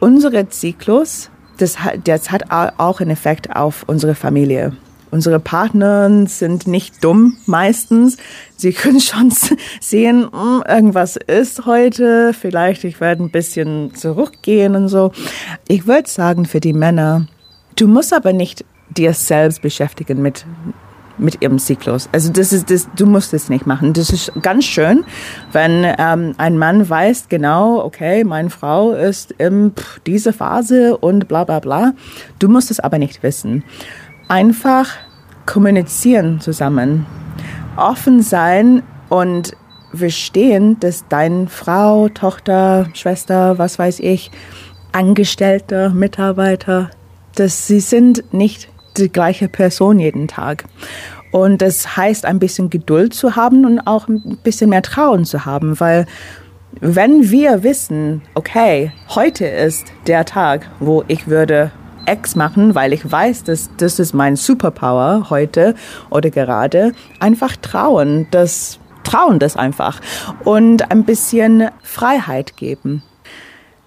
unsere 0.00 0.48
Zyklus, 0.48 1.30
das, 1.58 1.76
das 2.04 2.30
hat 2.30 2.50
auch 2.50 3.00
einen 3.00 3.10
Effekt 3.10 3.54
auf 3.54 3.84
unsere 3.86 4.14
Familie. 4.14 4.72
Unsere 5.16 5.40
Partner 5.40 6.26
sind 6.26 6.66
nicht 6.66 7.02
dumm 7.02 7.38
meistens. 7.46 8.18
Sie 8.54 8.74
können 8.74 9.00
schon 9.00 9.32
sehen, 9.80 10.28
hm, 10.30 10.62
irgendwas 10.68 11.16
ist 11.16 11.64
heute, 11.64 12.34
vielleicht 12.38 12.84
ich 12.84 13.00
werde 13.00 13.22
ein 13.22 13.30
bisschen 13.30 13.94
zurückgehen 13.94 14.76
und 14.76 14.88
so. 14.88 15.12
Ich 15.68 15.86
würde 15.86 16.06
sagen 16.06 16.44
für 16.44 16.60
die 16.60 16.74
Männer, 16.74 17.28
du 17.76 17.88
musst 17.88 18.12
aber 18.12 18.34
nicht 18.34 18.66
dir 18.94 19.14
selbst 19.14 19.62
beschäftigen 19.62 20.20
mit 20.20 20.44
mit 21.16 21.40
ihrem 21.40 21.58
Zyklus. 21.58 22.10
Also 22.12 22.30
das 22.30 22.52
ist 22.52 22.70
das, 22.70 22.86
du 22.94 23.06
musst 23.06 23.32
es 23.32 23.48
nicht 23.48 23.66
machen. 23.66 23.94
Das 23.94 24.10
ist 24.10 24.30
ganz 24.42 24.66
schön, 24.66 25.02
wenn 25.50 25.86
ähm, 25.98 26.34
ein 26.36 26.58
Mann 26.58 26.90
weiß 26.90 27.30
genau, 27.30 27.82
okay, 27.82 28.22
meine 28.22 28.50
Frau 28.50 28.92
ist 28.92 29.32
in 29.32 29.72
dieser 30.06 30.34
Phase 30.34 30.98
und 30.98 31.26
bla 31.26 31.44
bla 31.44 31.60
bla. 31.60 31.94
Du 32.38 32.50
musst 32.50 32.70
es 32.70 32.80
aber 32.80 32.98
nicht 32.98 33.22
wissen. 33.22 33.64
Einfach 34.28 34.88
kommunizieren 35.46 36.40
zusammen, 36.40 37.06
offen 37.76 38.22
sein 38.22 38.82
und 39.08 39.56
verstehen, 39.94 40.78
dass 40.80 41.08
deine 41.08 41.46
Frau, 41.48 42.08
Tochter, 42.08 42.86
Schwester, 42.94 43.58
was 43.58 43.78
weiß 43.78 44.00
ich, 44.00 44.30
Angestellte, 44.92 45.90
Mitarbeiter, 45.90 46.90
dass 47.34 47.66
sie 47.66 47.80
sind 47.80 48.32
nicht 48.32 48.68
die 48.96 49.10
gleiche 49.10 49.48
Person 49.48 49.98
jeden 49.98 50.28
Tag. 50.28 50.64
Und 51.30 51.60
das 51.60 51.96
heißt, 51.96 52.24
ein 52.24 52.38
bisschen 52.38 52.70
Geduld 52.70 53.12
zu 53.12 53.36
haben 53.36 53.64
und 53.66 53.80
auch 53.80 54.08
ein 54.08 54.38
bisschen 54.42 54.70
mehr 54.70 54.82
Trauen 54.82 55.24
zu 55.24 55.44
haben, 55.44 55.78
weil 55.80 56.06
wenn 56.80 57.30
wir 57.30 57.62
wissen, 57.62 58.22
okay, 58.34 58.92
heute 59.08 59.46
ist 59.46 59.86
der 60.06 60.24
Tag, 60.24 60.68
wo 60.78 61.04
ich 61.08 61.26
würde 61.26 61.70
X 62.06 62.36
machen, 62.36 62.74
weil 62.74 62.92
ich 62.92 63.10
weiß, 63.10 63.44
dass 63.44 63.70
das 63.76 63.98
ist 63.98 64.14
mein 64.14 64.36
Superpower 64.36 65.30
heute 65.30 65.74
oder 66.10 66.30
gerade, 66.30 66.92
einfach 67.20 67.56
trauen, 67.56 68.26
das 68.30 68.78
trauen 69.04 69.38
das 69.38 69.56
einfach 69.56 70.00
und 70.44 70.90
ein 70.90 71.04
bisschen 71.04 71.68
Freiheit 71.82 72.56
geben. 72.56 73.02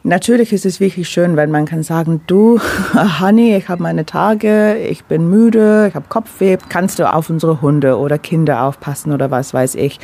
Natürlich 0.03 0.53
ist 0.53 0.65
es 0.65 0.79
wirklich 0.79 1.09
schön, 1.09 1.35
wenn 1.35 1.51
man 1.51 1.65
kann 1.65 1.83
sagen, 1.83 2.21
du, 2.25 2.59
Honey, 3.19 3.57
ich 3.57 3.67
habe 3.67 3.83
meine 3.83 4.05
Tage, 4.05 4.77
ich 4.77 5.03
bin 5.03 5.29
müde, 5.29 5.87
ich 5.89 5.95
habe 5.95 6.05
Kopfweh, 6.07 6.57
kannst 6.69 6.99
du 6.99 7.13
auf 7.13 7.29
unsere 7.29 7.61
Hunde 7.61 7.97
oder 7.97 8.17
Kinder 8.17 8.63
aufpassen 8.63 9.11
oder 9.11 9.29
was 9.29 9.53
weiß 9.53 9.75
ich. 9.75 9.99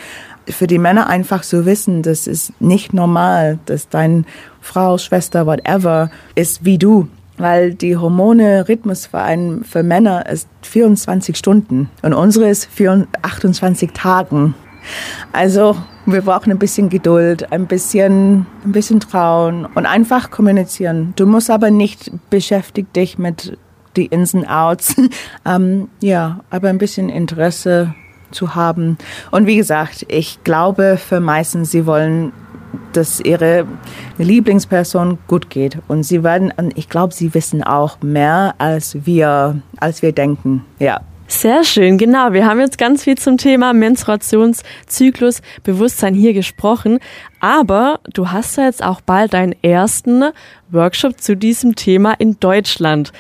Für 0.48 0.68
die 0.68 0.80
Männer 0.80 1.08
einfach 1.08 1.44
so 1.44 1.66
wissen, 1.66 2.02
das 2.02 2.28
ist 2.28 2.60
nicht 2.62 2.94
normal, 2.94 3.58
dass 3.68 3.88
deine 3.88 4.26
Frau, 4.60 4.98
Schwester, 4.98 5.46
whatever 5.46 6.12
ist 6.36 6.66
wie 6.66 6.78
du. 6.78 7.08
Weil 7.38 7.74
die 7.74 7.98
Hormone-Rhythmus 7.98 9.08
für, 9.08 9.20
einen, 9.20 9.64
für 9.64 9.84
Männer 9.84 10.26
ist 10.30 10.48
24 10.62 11.36
Stunden 11.36 11.90
und 12.02 12.14
unsere 12.14 12.50
ist 12.50 12.70
28 13.22 13.92
Tagen. 13.92 14.56
Also 15.34 15.76
wir 16.06 16.22
brauchen 16.22 16.52
ein 16.52 16.60
bisschen 16.60 16.90
Geduld, 16.90 17.52
ein 17.52 17.66
bisschen, 17.66 18.46
ein 18.64 18.72
bisschen 18.72 19.00
Trauen 19.00 19.66
und 19.66 19.86
einfach 19.86 20.32
kommunizieren. 20.32 21.14
Du 21.16 21.26
musst 21.26 21.50
aber 21.50 21.72
nicht 21.72 22.12
beschäftigt 22.30 22.96
dich 22.96 23.18
mit 23.18 23.58
die 23.96 24.06
Ins 24.06 24.34
und 24.34 24.46
Outs. 24.48 24.96
ähm, 25.46 25.90
ja, 26.00 26.42
aber 26.50 26.70
ein 26.70 26.78
bisschen 26.78 27.10
Interesse 27.10 27.96
zu 28.32 28.56
haben. 28.56 28.98
Und 29.32 29.48
wie 29.48 29.56
gesagt, 29.56 30.06
ich 30.10 30.44
glaube 30.44 30.98
für 30.98 31.20
meistens, 31.20 31.72
sie 31.72 31.86
wollen, 31.86 32.34
dass 32.94 33.20
ihre 33.20 33.66
Lieblingsperson 34.18 35.18
gut 35.28 35.50
geht. 35.50 35.78
Und 35.88 36.04
sie 36.04 36.24
werden, 36.24 36.54
ich 36.76 36.90
glaube, 36.90 37.14
sie 37.14 37.34
wissen 37.34 37.64
auch 37.64 38.02
mehr 38.02 38.56
als 38.58 39.06
wir, 39.06 39.62
als 39.78 40.02
wir 40.02 40.12
denken. 40.12 40.66
Ja. 40.80 41.02
Sehr 41.28 41.64
schön, 41.64 41.98
genau. 41.98 42.34
Wir 42.34 42.46
haben 42.46 42.60
jetzt 42.60 42.78
ganz 42.78 43.04
viel 43.04 43.18
zum 43.18 43.38
Thema 43.38 43.74
Menstruationszyklus, 43.74 45.42
Bewusstsein 45.64 46.14
hier 46.14 46.34
gesprochen. 46.34 47.00
Aber 47.40 48.00
du 48.14 48.30
hast 48.32 48.58
ja 48.58 48.66
jetzt 48.66 48.84
auch 48.84 49.02
bald 49.02 49.34
deinen 49.34 49.56
ersten 49.64 50.26
Workshop 50.70 51.20
zu 51.20 51.36
diesem 51.36 51.76
Thema 51.76 52.14
in 52.14 52.40
Deutschland. 52.40 53.12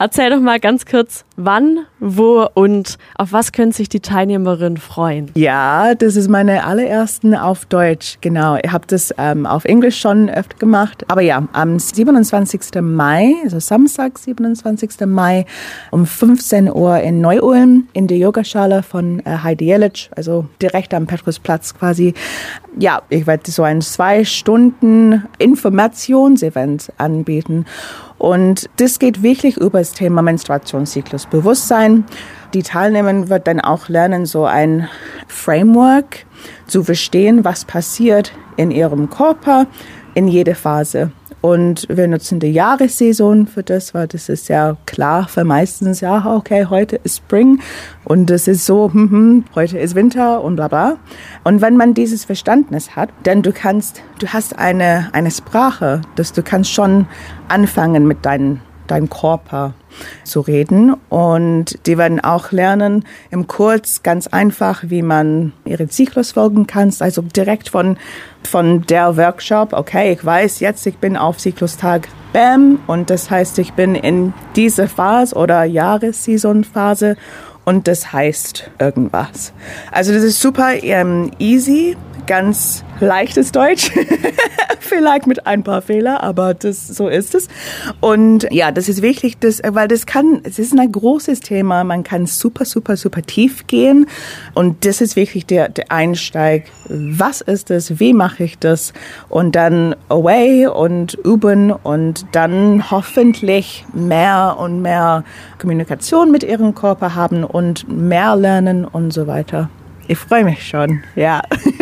Erzähl 0.00 0.30
doch 0.30 0.40
mal 0.40 0.60
ganz 0.60 0.86
kurz, 0.86 1.24
wann, 1.36 1.80
wo 1.98 2.46
und 2.54 2.98
auf 3.16 3.32
was 3.32 3.50
können 3.50 3.72
sich 3.72 3.88
die 3.88 3.98
Teilnehmerinnen 3.98 4.76
freuen? 4.76 5.32
Ja, 5.34 5.96
das 5.96 6.14
ist 6.14 6.28
meine 6.28 6.64
allerersten 6.64 7.34
auf 7.34 7.66
Deutsch, 7.66 8.18
genau. 8.20 8.56
Ich 8.62 8.70
habe 8.70 8.86
das 8.86 9.12
ähm, 9.18 9.44
auf 9.44 9.64
Englisch 9.64 9.98
schon 9.98 10.30
öfter 10.30 10.56
gemacht. 10.56 11.04
Aber 11.08 11.20
ja, 11.20 11.48
am 11.52 11.80
27. 11.80 12.80
Mai, 12.80 13.34
also 13.42 13.58
Samstag, 13.58 14.20
27. 14.20 15.00
Mai 15.06 15.46
um 15.90 16.06
15 16.06 16.72
Uhr 16.72 17.00
in 17.00 17.20
Neu-Ulm 17.20 17.88
in 17.92 18.06
der 18.06 18.18
Yogaschale 18.18 18.84
von 18.84 19.18
äh, 19.26 19.38
Heidi 19.42 19.64
Jelic, 19.64 20.10
also 20.14 20.46
direkt 20.62 20.94
am 20.94 21.08
Petrusplatz 21.08 21.74
quasi. 21.74 22.14
Ja, 22.78 23.02
ich 23.08 23.26
werde 23.26 23.50
so 23.50 23.64
ein 23.64 23.80
zwei 23.80 24.24
Stunden 24.24 25.24
Informationsevent 25.38 26.92
anbieten. 26.98 27.66
Und 28.18 28.68
das 28.76 28.98
geht 28.98 29.22
wirklich 29.22 29.56
über 29.56 29.78
das 29.78 29.92
Thema 29.92 30.22
Menstruationszyklusbewusstsein. 30.22 32.04
Die 32.52 32.62
Teilnehmer 32.62 33.28
wird 33.28 33.46
dann 33.46 33.60
auch 33.60 33.88
lernen, 33.88 34.26
so 34.26 34.44
ein 34.44 34.88
Framework 35.28 36.26
zu 36.66 36.82
verstehen, 36.82 37.44
was 37.44 37.64
passiert 37.64 38.32
in 38.56 38.70
ihrem 38.70 39.08
Körper 39.08 39.66
in 40.14 40.26
jeder 40.26 40.56
Phase. 40.56 41.12
Und 41.40 41.86
wir 41.88 42.08
nutzen 42.08 42.40
die 42.40 42.52
Jahressaison 42.52 43.46
für 43.46 43.62
das, 43.62 43.94
weil 43.94 44.08
das 44.08 44.28
ist 44.28 44.48
ja 44.48 44.76
klar 44.86 45.28
für 45.28 45.44
meistens, 45.44 46.00
ja, 46.00 46.34
okay, 46.34 46.66
heute 46.68 46.96
ist 47.04 47.18
Spring 47.18 47.60
und 48.04 48.28
das 48.28 48.48
ist 48.48 48.66
so, 48.66 48.92
hm, 48.92 49.10
hm, 49.10 49.44
heute 49.54 49.78
ist 49.78 49.94
Winter 49.94 50.42
und 50.42 50.56
bla 50.56 50.66
bla. 50.66 50.96
Und 51.44 51.60
wenn 51.60 51.76
man 51.76 51.94
dieses 51.94 52.24
Verständnis 52.24 52.96
hat, 52.96 53.10
dann 53.22 53.42
du 53.42 53.52
kannst, 53.52 54.02
du 54.18 54.26
hast 54.26 54.58
eine, 54.58 55.10
eine 55.12 55.30
Sprache, 55.30 56.02
dass 56.16 56.32
du 56.32 56.42
kannst 56.42 56.72
schon 56.72 57.06
anfangen 57.46 58.08
mit 58.08 58.26
deinen 58.26 58.60
deinem 58.90 59.08
Körper 59.08 59.74
zu 60.24 60.40
reden. 60.40 60.94
Und 61.08 61.86
die 61.86 61.98
werden 61.98 62.20
auch 62.20 62.52
lernen 62.52 63.04
im 63.30 63.46
Kurs 63.46 64.02
ganz 64.02 64.26
einfach, 64.26 64.84
wie 64.86 65.02
man 65.02 65.52
ihre 65.64 65.88
Zyklus 65.88 66.32
folgen 66.32 66.66
kann. 66.66 66.92
Also 67.00 67.22
direkt 67.22 67.70
von, 67.70 67.96
von 68.44 68.82
der 68.86 69.16
Workshop, 69.16 69.72
okay, 69.72 70.12
ich 70.12 70.24
weiß 70.24 70.60
jetzt, 70.60 70.86
ich 70.86 70.98
bin 70.98 71.16
auf 71.16 71.38
Zyklustag 71.38 72.08
Bam 72.32 72.78
und 72.86 73.10
das 73.10 73.30
heißt, 73.30 73.58
ich 73.58 73.72
bin 73.72 73.94
in 73.94 74.34
diese 74.54 74.86
Phase 74.86 75.34
oder 75.34 75.64
Jahressaisonphase 75.64 77.16
und 77.64 77.88
das 77.88 78.12
heißt 78.12 78.70
irgendwas. 78.78 79.52
Also 79.92 80.12
das 80.12 80.22
ist 80.22 80.40
super 80.40 80.82
ähm, 80.82 81.30
easy, 81.38 81.96
ganz 82.26 82.84
leichtes 83.00 83.52
Deutsch, 83.52 83.90
vielleicht 84.80 85.26
mit 85.26 85.46
ein 85.46 85.62
paar 85.62 85.82
Fehler, 85.82 86.22
aber 86.22 86.54
das, 86.54 86.86
so 86.86 87.08
ist 87.08 87.34
es. 87.34 87.48
Und 88.00 88.46
ja, 88.50 88.70
das 88.72 88.88
ist 88.88 89.02
wirklich 89.02 89.38
das, 89.38 89.60
weil 89.66 89.88
das 89.88 90.06
kann, 90.06 90.40
es 90.44 90.58
ist 90.58 90.78
ein 90.78 90.90
großes 90.90 91.40
Thema, 91.40 91.84
man 91.84 92.02
kann 92.02 92.26
super, 92.26 92.64
super, 92.64 92.96
super 92.96 93.22
tief 93.22 93.66
gehen 93.66 94.06
und 94.54 94.84
das 94.84 95.00
ist 95.00 95.16
wirklich 95.16 95.46
der, 95.46 95.68
der 95.68 95.90
Einsteig. 95.90 96.64
Was 96.88 97.40
ist 97.40 97.70
das? 97.70 98.00
Wie 98.00 98.12
mache 98.12 98.44
ich 98.44 98.58
das? 98.58 98.92
Und 99.28 99.56
dann 99.56 99.94
away 100.08 100.66
und 100.66 101.14
üben 101.24 101.72
und 101.72 102.26
dann 102.32 102.90
hoffentlich 102.90 103.84
mehr 103.92 104.56
und 104.58 104.82
mehr 104.82 105.24
Kommunikation 105.58 106.30
mit 106.30 106.42
ihrem 106.44 106.74
Körper 106.74 107.14
haben 107.14 107.44
und 107.44 107.88
mehr 107.88 108.36
lernen 108.36 108.84
und 108.84 109.12
so 109.12 109.26
weiter. 109.26 109.68
Ich 110.06 110.18
freue 110.18 110.44
mich 110.44 110.66
schon, 110.66 111.02
ja. 111.16 111.42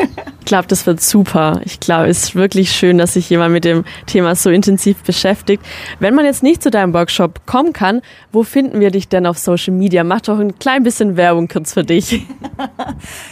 Glaube, 0.46 0.68
das 0.68 0.86
wird 0.86 1.00
super. 1.00 1.60
Ich 1.64 1.80
glaube, 1.80 2.06
es 2.06 2.22
ist 2.22 2.36
wirklich 2.36 2.70
schön, 2.70 2.98
dass 2.98 3.14
sich 3.14 3.28
jemand 3.28 3.52
mit 3.52 3.64
dem 3.64 3.84
Thema 4.06 4.36
so 4.36 4.48
intensiv 4.48 4.96
beschäftigt. 5.02 5.60
Wenn 5.98 6.14
man 6.14 6.24
jetzt 6.24 6.44
nicht 6.44 6.62
zu 6.62 6.70
deinem 6.70 6.94
Workshop 6.94 7.44
kommen 7.46 7.72
kann, 7.72 8.00
wo 8.30 8.44
finden 8.44 8.78
wir 8.78 8.92
dich 8.92 9.08
denn 9.08 9.26
auf 9.26 9.38
Social 9.38 9.74
Media? 9.74 10.04
Mach 10.04 10.20
doch 10.20 10.38
ein 10.38 10.56
klein 10.60 10.84
bisschen 10.84 11.16
Werbung 11.16 11.48
kurz 11.48 11.74
für 11.74 11.82
dich. 11.82 12.22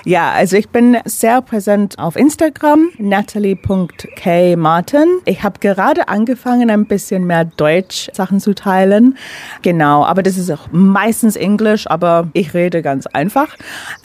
Ja, 0.04 0.32
also 0.32 0.56
ich 0.56 0.68
bin 0.68 0.98
sehr 1.04 1.40
präsent 1.40 1.96
auf 1.98 2.16
Instagram, 2.16 2.90
natalie.kmartin. 2.98 5.06
Ich 5.24 5.42
habe 5.42 5.58
gerade 5.60 6.08
angefangen, 6.08 6.70
ein 6.70 6.84
bisschen 6.86 7.24
mehr 7.24 7.46
Deutsch 7.46 8.10
Sachen 8.12 8.40
zu 8.40 8.54
teilen. 8.54 9.16
Genau, 9.62 10.04
aber 10.04 10.22
das 10.22 10.36
ist 10.36 10.50
auch 10.50 10.68
meistens 10.72 11.36
Englisch, 11.36 11.88
aber 11.88 12.28
ich 12.34 12.52
rede 12.54 12.82
ganz 12.82 13.06
einfach. 13.06 13.56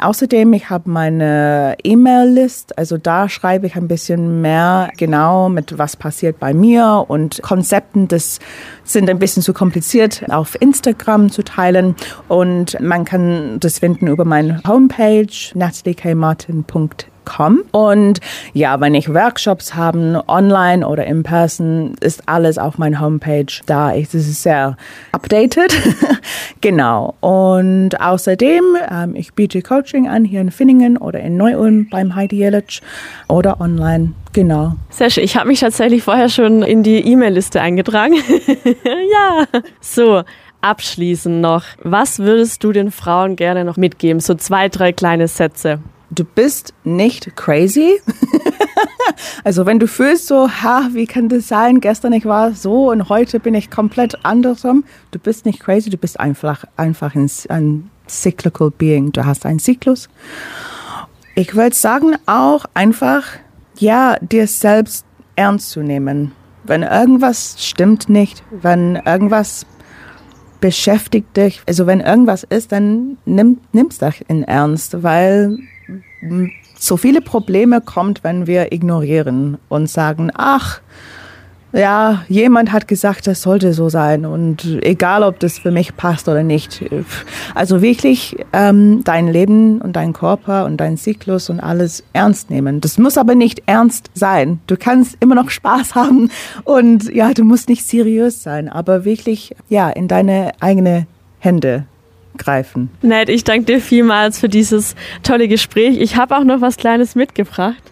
Außerdem, 0.02 0.54
ich 0.54 0.70
habe 0.70 0.90
meine 0.90 1.76
E-Mail-List, 1.84 2.78
also 2.78 2.98
da 3.02 3.30
schreibe 3.30 3.68
ich 3.68 3.76
ein 3.76 3.88
bisschen 3.88 4.42
mehr 4.42 4.90
genau 4.98 5.50
mit 5.50 5.78
was 5.78 5.96
passiert 5.96 6.40
bei 6.40 6.54
mir 6.54 7.06
und 7.08 7.42
Konzepten. 7.42 8.08
Das 8.08 8.40
sind 8.84 9.10
ein 9.10 9.20
bisschen 9.20 9.44
zu 9.44 9.54
kompliziert 9.54 10.24
auf 10.30 10.60
Instagram 10.62 11.32
zu 11.32 11.44
teilen 11.44 11.96
und 12.28 12.80
man 12.80 13.06
kann 13.06 13.60
das 13.60 13.80
finden 13.80 14.08
über 14.08 14.26
meine 14.26 14.62
Homepage 14.68 15.28
nataliekmartin.com 17.30 17.64
und 17.72 18.20
ja, 18.54 18.80
wenn 18.80 18.96
ich 18.96 19.14
Workshops 19.14 19.76
habe, 19.76 20.24
online 20.28 20.88
oder 20.88 21.06
in 21.06 21.24
person, 21.24 21.96
ist 22.02 22.28
alles 22.28 22.58
auf 22.58 22.78
meiner 22.78 23.00
Homepage 23.00 23.46
da. 23.66 23.94
Es 23.94 24.14
ist 24.14 24.44
sehr 24.44 24.78
updated. 25.12 25.74
genau. 26.62 27.16
Und 27.22 28.00
außerdem, 28.00 28.64
ähm, 28.90 29.16
ich 29.16 29.34
biete 29.34 29.62
Coaching 29.62 30.08
an 30.08 30.26
hier 30.26 30.42
in 30.42 30.52
Finningen 30.52 30.98
oder 30.98 31.20
in 31.20 31.38
Neu-Ulm 31.38 31.88
beim 31.90 32.16
Heidi 32.16 32.38
Jelic 32.38 32.82
oder 33.28 33.60
online. 33.62 34.14
Genau. 34.34 34.74
Sehr 34.90 35.10
schön. 35.10 35.24
Ich 35.24 35.36
habe 35.36 35.48
mich 35.48 35.60
tatsächlich 35.60 36.04
vorher 36.04 36.30
schon 36.30 36.62
in 36.62 36.84
die 36.84 37.00
E-Mail-Liste 37.00 37.62
eingetragen. 37.62 38.14
ja. 38.84 39.46
So. 39.82 40.24
Abschließend 40.62 41.40
noch, 41.40 41.64
was 41.84 42.20
würdest 42.20 42.66
du 42.66 42.74
den 42.74 42.92
Frauen 42.92 43.38
gerne 43.38 43.64
noch 43.64 43.78
mitgeben? 43.78 44.20
So 44.20 44.36
zwei, 44.36 44.68
drei 44.68 44.92
kleine 44.92 45.30
Sätze 45.30 45.80
du 46.12 46.24
bist 46.24 46.74
nicht 46.84 47.36
crazy. 47.36 48.00
also 49.44 49.66
wenn 49.66 49.80
du 49.80 49.88
fühlst 49.88 50.28
so, 50.28 50.50
ha, 50.50 50.90
wie 50.94 51.06
kann 51.06 51.30
das 51.30 51.48
sein? 51.48 51.82
Gestern 51.82 52.14
ich 52.14 52.26
war 52.26 52.54
so 52.54 52.92
und 52.92 53.10
heute 53.10 53.40
bin 53.40 53.54
ich 53.54 53.70
komplett 53.70 54.26
andersrum. 54.26 54.84
Du 55.12 55.20
bist 55.20 55.46
nicht 55.46 55.60
crazy, 55.60 55.90
du 55.90 55.98
bist 55.98 56.20
einfach, 56.20 56.66
einfach 56.78 57.16
ein, 57.16 57.30
ein 57.50 57.90
cyclical 58.08 58.72
being. 58.72 59.12
Du 59.12 59.26
hast 59.26 59.46
einen 59.46 59.60
Zyklus. 59.60 60.10
Ich 61.36 61.56
würde 61.56 61.76
sagen 61.76 62.16
auch 62.26 62.66
einfach, 62.74 63.24
ja, 63.78 64.18
dir 64.20 64.48
selbst 64.48 65.06
ernst 65.36 65.72
zu 65.72 65.82
nehmen. 65.82 66.34
Wenn 66.64 66.84
irgendwas 66.84 67.56
stimmt 67.60 68.10
nicht, 68.10 68.44
wenn 68.52 68.98
irgendwas 68.98 69.66
beschäftigt 70.60 71.38
dich, 71.38 71.62
also 71.66 71.88
wenn 71.88 72.02
irgendwas 72.02 72.44
ist, 72.44 72.74
dann 72.74 73.18
nimm, 73.24 73.60
nimm's 73.72 74.00
dich 74.00 74.26
in 74.28 74.44
Ernst, 74.44 75.02
weil 75.02 75.58
so 76.78 76.98
viele 76.98 77.22
Probleme 77.22 77.82
kommt, 77.82 78.24
wenn 78.24 78.48
wir 78.48 78.72
ignorieren 78.72 79.58
und 79.68 79.90
sagen, 79.90 80.32
ach, 80.34 80.82
ja, 81.72 82.24
jemand 82.28 82.72
hat 82.72 82.88
gesagt, 82.88 83.28
das 83.28 83.44
sollte 83.44 83.74
so 83.74 83.90
sein 83.90 84.26
und 84.26 84.66
egal, 84.82 85.22
ob 85.22 85.40
das 85.40 85.60
für 85.60 85.70
mich 85.70 85.96
passt 85.96 86.28
oder 86.28 86.42
nicht. 86.42 86.84
Also 87.54 87.82
wirklich 87.82 88.38
ähm, 88.54 89.04
dein 89.04 89.28
Leben 89.28 89.80
und 89.80 89.96
dein 89.96 90.14
Körper 90.14 90.66
und 90.66 90.78
dein 90.78 90.98
Zyklus 90.98 91.50
und 91.50 91.60
alles 91.60 92.04
ernst 92.14 92.50
nehmen. 92.50 92.82
Das 92.82 92.98
muss 92.98 93.18
aber 93.18 93.36
nicht 93.36 93.64
ernst 93.68 94.10
sein. 94.16 94.60
Du 94.66 94.78
kannst 94.78 95.18
immer 95.20 95.36
noch 95.36 95.52
Spaß 95.52 95.94
haben 95.96 96.32
und 96.64 97.14
ja, 97.14 97.34
du 97.34 97.44
musst 97.44 97.70
nicht 97.70 97.86
seriös 97.86 98.42
sein, 98.42 98.68
aber 98.68 99.06
wirklich 99.06 99.56
ja 99.68 99.90
in 99.90 100.08
deine 100.08 100.54
eigene 100.60 101.06
Hände 101.38 101.86
greifen. 102.40 102.90
Ned, 103.04 103.30
ich 103.30 103.44
danke 103.44 103.66
dir 103.66 103.82
vielmals 103.82 104.40
für 104.40 104.50
dieses 104.50 104.96
tolle 105.22 105.48
Gespräch. 105.48 106.00
Ich 106.00 106.16
habe 106.16 106.36
auch 106.36 106.44
noch 106.44 106.62
was 106.62 106.78
Kleines 106.78 107.14
mitgebracht. 107.14 107.84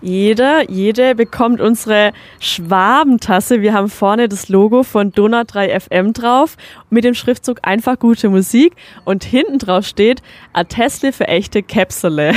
Jeder, 0.00 0.70
jede 0.70 1.16
bekommt 1.16 1.60
unsere 1.60 2.12
Schwabentasse. 2.38 3.62
Wir 3.62 3.72
haben 3.72 3.88
vorne 3.88 4.28
das 4.28 4.48
Logo 4.48 4.84
von 4.84 5.10
Donau 5.10 5.42
3 5.44 5.80
FM 5.80 6.12
drauf 6.12 6.56
mit 6.88 7.02
dem 7.02 7.14
Schriftzug 7.14 7.58
einfach 7.62 7.98
gute 7.98 8.28
Musik 8.28 8.74
und 9.04 9.24
hinten 9.24 9.58
drauf 9.58 9.86
steht 9.86 10.22
Attestle 10.52 11.12
für 11.12 11.26
echte 11.26 11.64
Käpsele. 11.64 12.32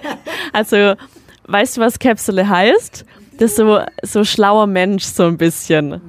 also, 0.52 0.94
weißt 1.46 1.76
du, 1.76 1.82
was 1.82 2.00
Käpsele 2.00 2.48
heißt? 2.48 3.04
Das 3.38 3.50
ist 3.50 3.56
so, 3.56 3.80
so 4.02 4.24
schlauer 4.24 4.66
Mensch, 4.66 5.04
so 5.04 5.24
ein 5.24 5.38
bisschen. 5.38 5.88
Nice. 5.90 6.00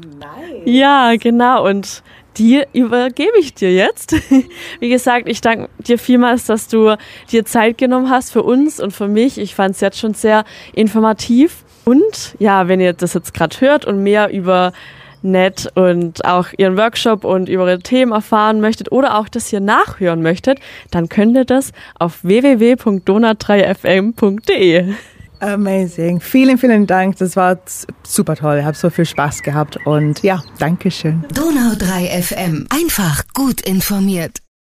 Ja, 0.66 1.16
genau. 1.18 1.68
Und 1.68 2.04
die 2.38 2.64
übergebe 2.74 3.38
ich 3.40 3.54
dir 3.54 3.74
jetzt. 3.74 4.16
Wie 4.80 4.90
gesagt, 4.90 5.28
ich 5.28 5.42
danke 5.42 5.70
dir 5.80 5.98
vielmals, 5.98 6.46
dass 6.46 6.68
du 6.68 6.96
dir 7.32 7.46
Zeit 7.46 7.78
genommen 7.78 8.10
hast 8.10 8.32
für 8.32 8.44
uns 8.44 8.80
und 8.80 8.92
für 8.92 9.08
mich. 9.08 9.38
Ich 9.38 9.56
fand 9.56 9.76
es 9.76 9.82
jetzt 9.82 10.00
schon 10.00 10.14
sehr 10.14 10.46
informativ. 10.74 11.64
Und 11.86 12.36
ja, 12.40 12.68
wenn 12.68 12.80
ihr 12.80 12.94
das 12.94 13.14
jetzt 13.14 13.34
gerade 13.34 13.60
hört 13.62 13.86
und 13.86 14.04
mehr 14.04 14.32
über 14.32 14.74
Net 15.22 15.72
und 15.76 16.24
auch 16.24 16.48
ihren 16.58 16.78
Workshop 16.78 17.24
und 17.24 17.50
über 17.50 17.68
ihre 17.68 17.80
Themen 17.80 18.12
erfahren 18.12 18.62
möchtet 18.62 18.92
oder 18.92 19.18
auch 19.18 19.28
das 19.28 19.48
hier 19.48 19.60
nachhören 19.60 20.22
möchtet, 20.22 20.60
dann 20.92 21.10
könnt 21.10 21.36
ihr 21.36 21.46
das 21.46 21.72
auf 21.98 22.24
www.donat3fm.de. 22.24 24.94
Amazing. 25.46 26.20
Vielen, 26.22 26.58
vielen 26.58 26.88
Dank. 26.88 27.18
Das 27.18 27.36
war 27.36 27.60
super 28.04 28.36
toll. 28.36 28.58
Ich 28.60 28.66
habe 28.66 28.76
so 28.76 28.90
viel 28.90 29.06
Spaß 29.06 29.44
gehabt 29.44 29.78
und 29.86 30.24
ja, 30.24 30.44
Dankeschön. 30.58 31.24
Donau 31.34 31.76
3 31.78 32.22
FM. 32.22 32.68
Einfach 32.70 33.24
gut 33.34 33.62
informiert. 33.62 34.45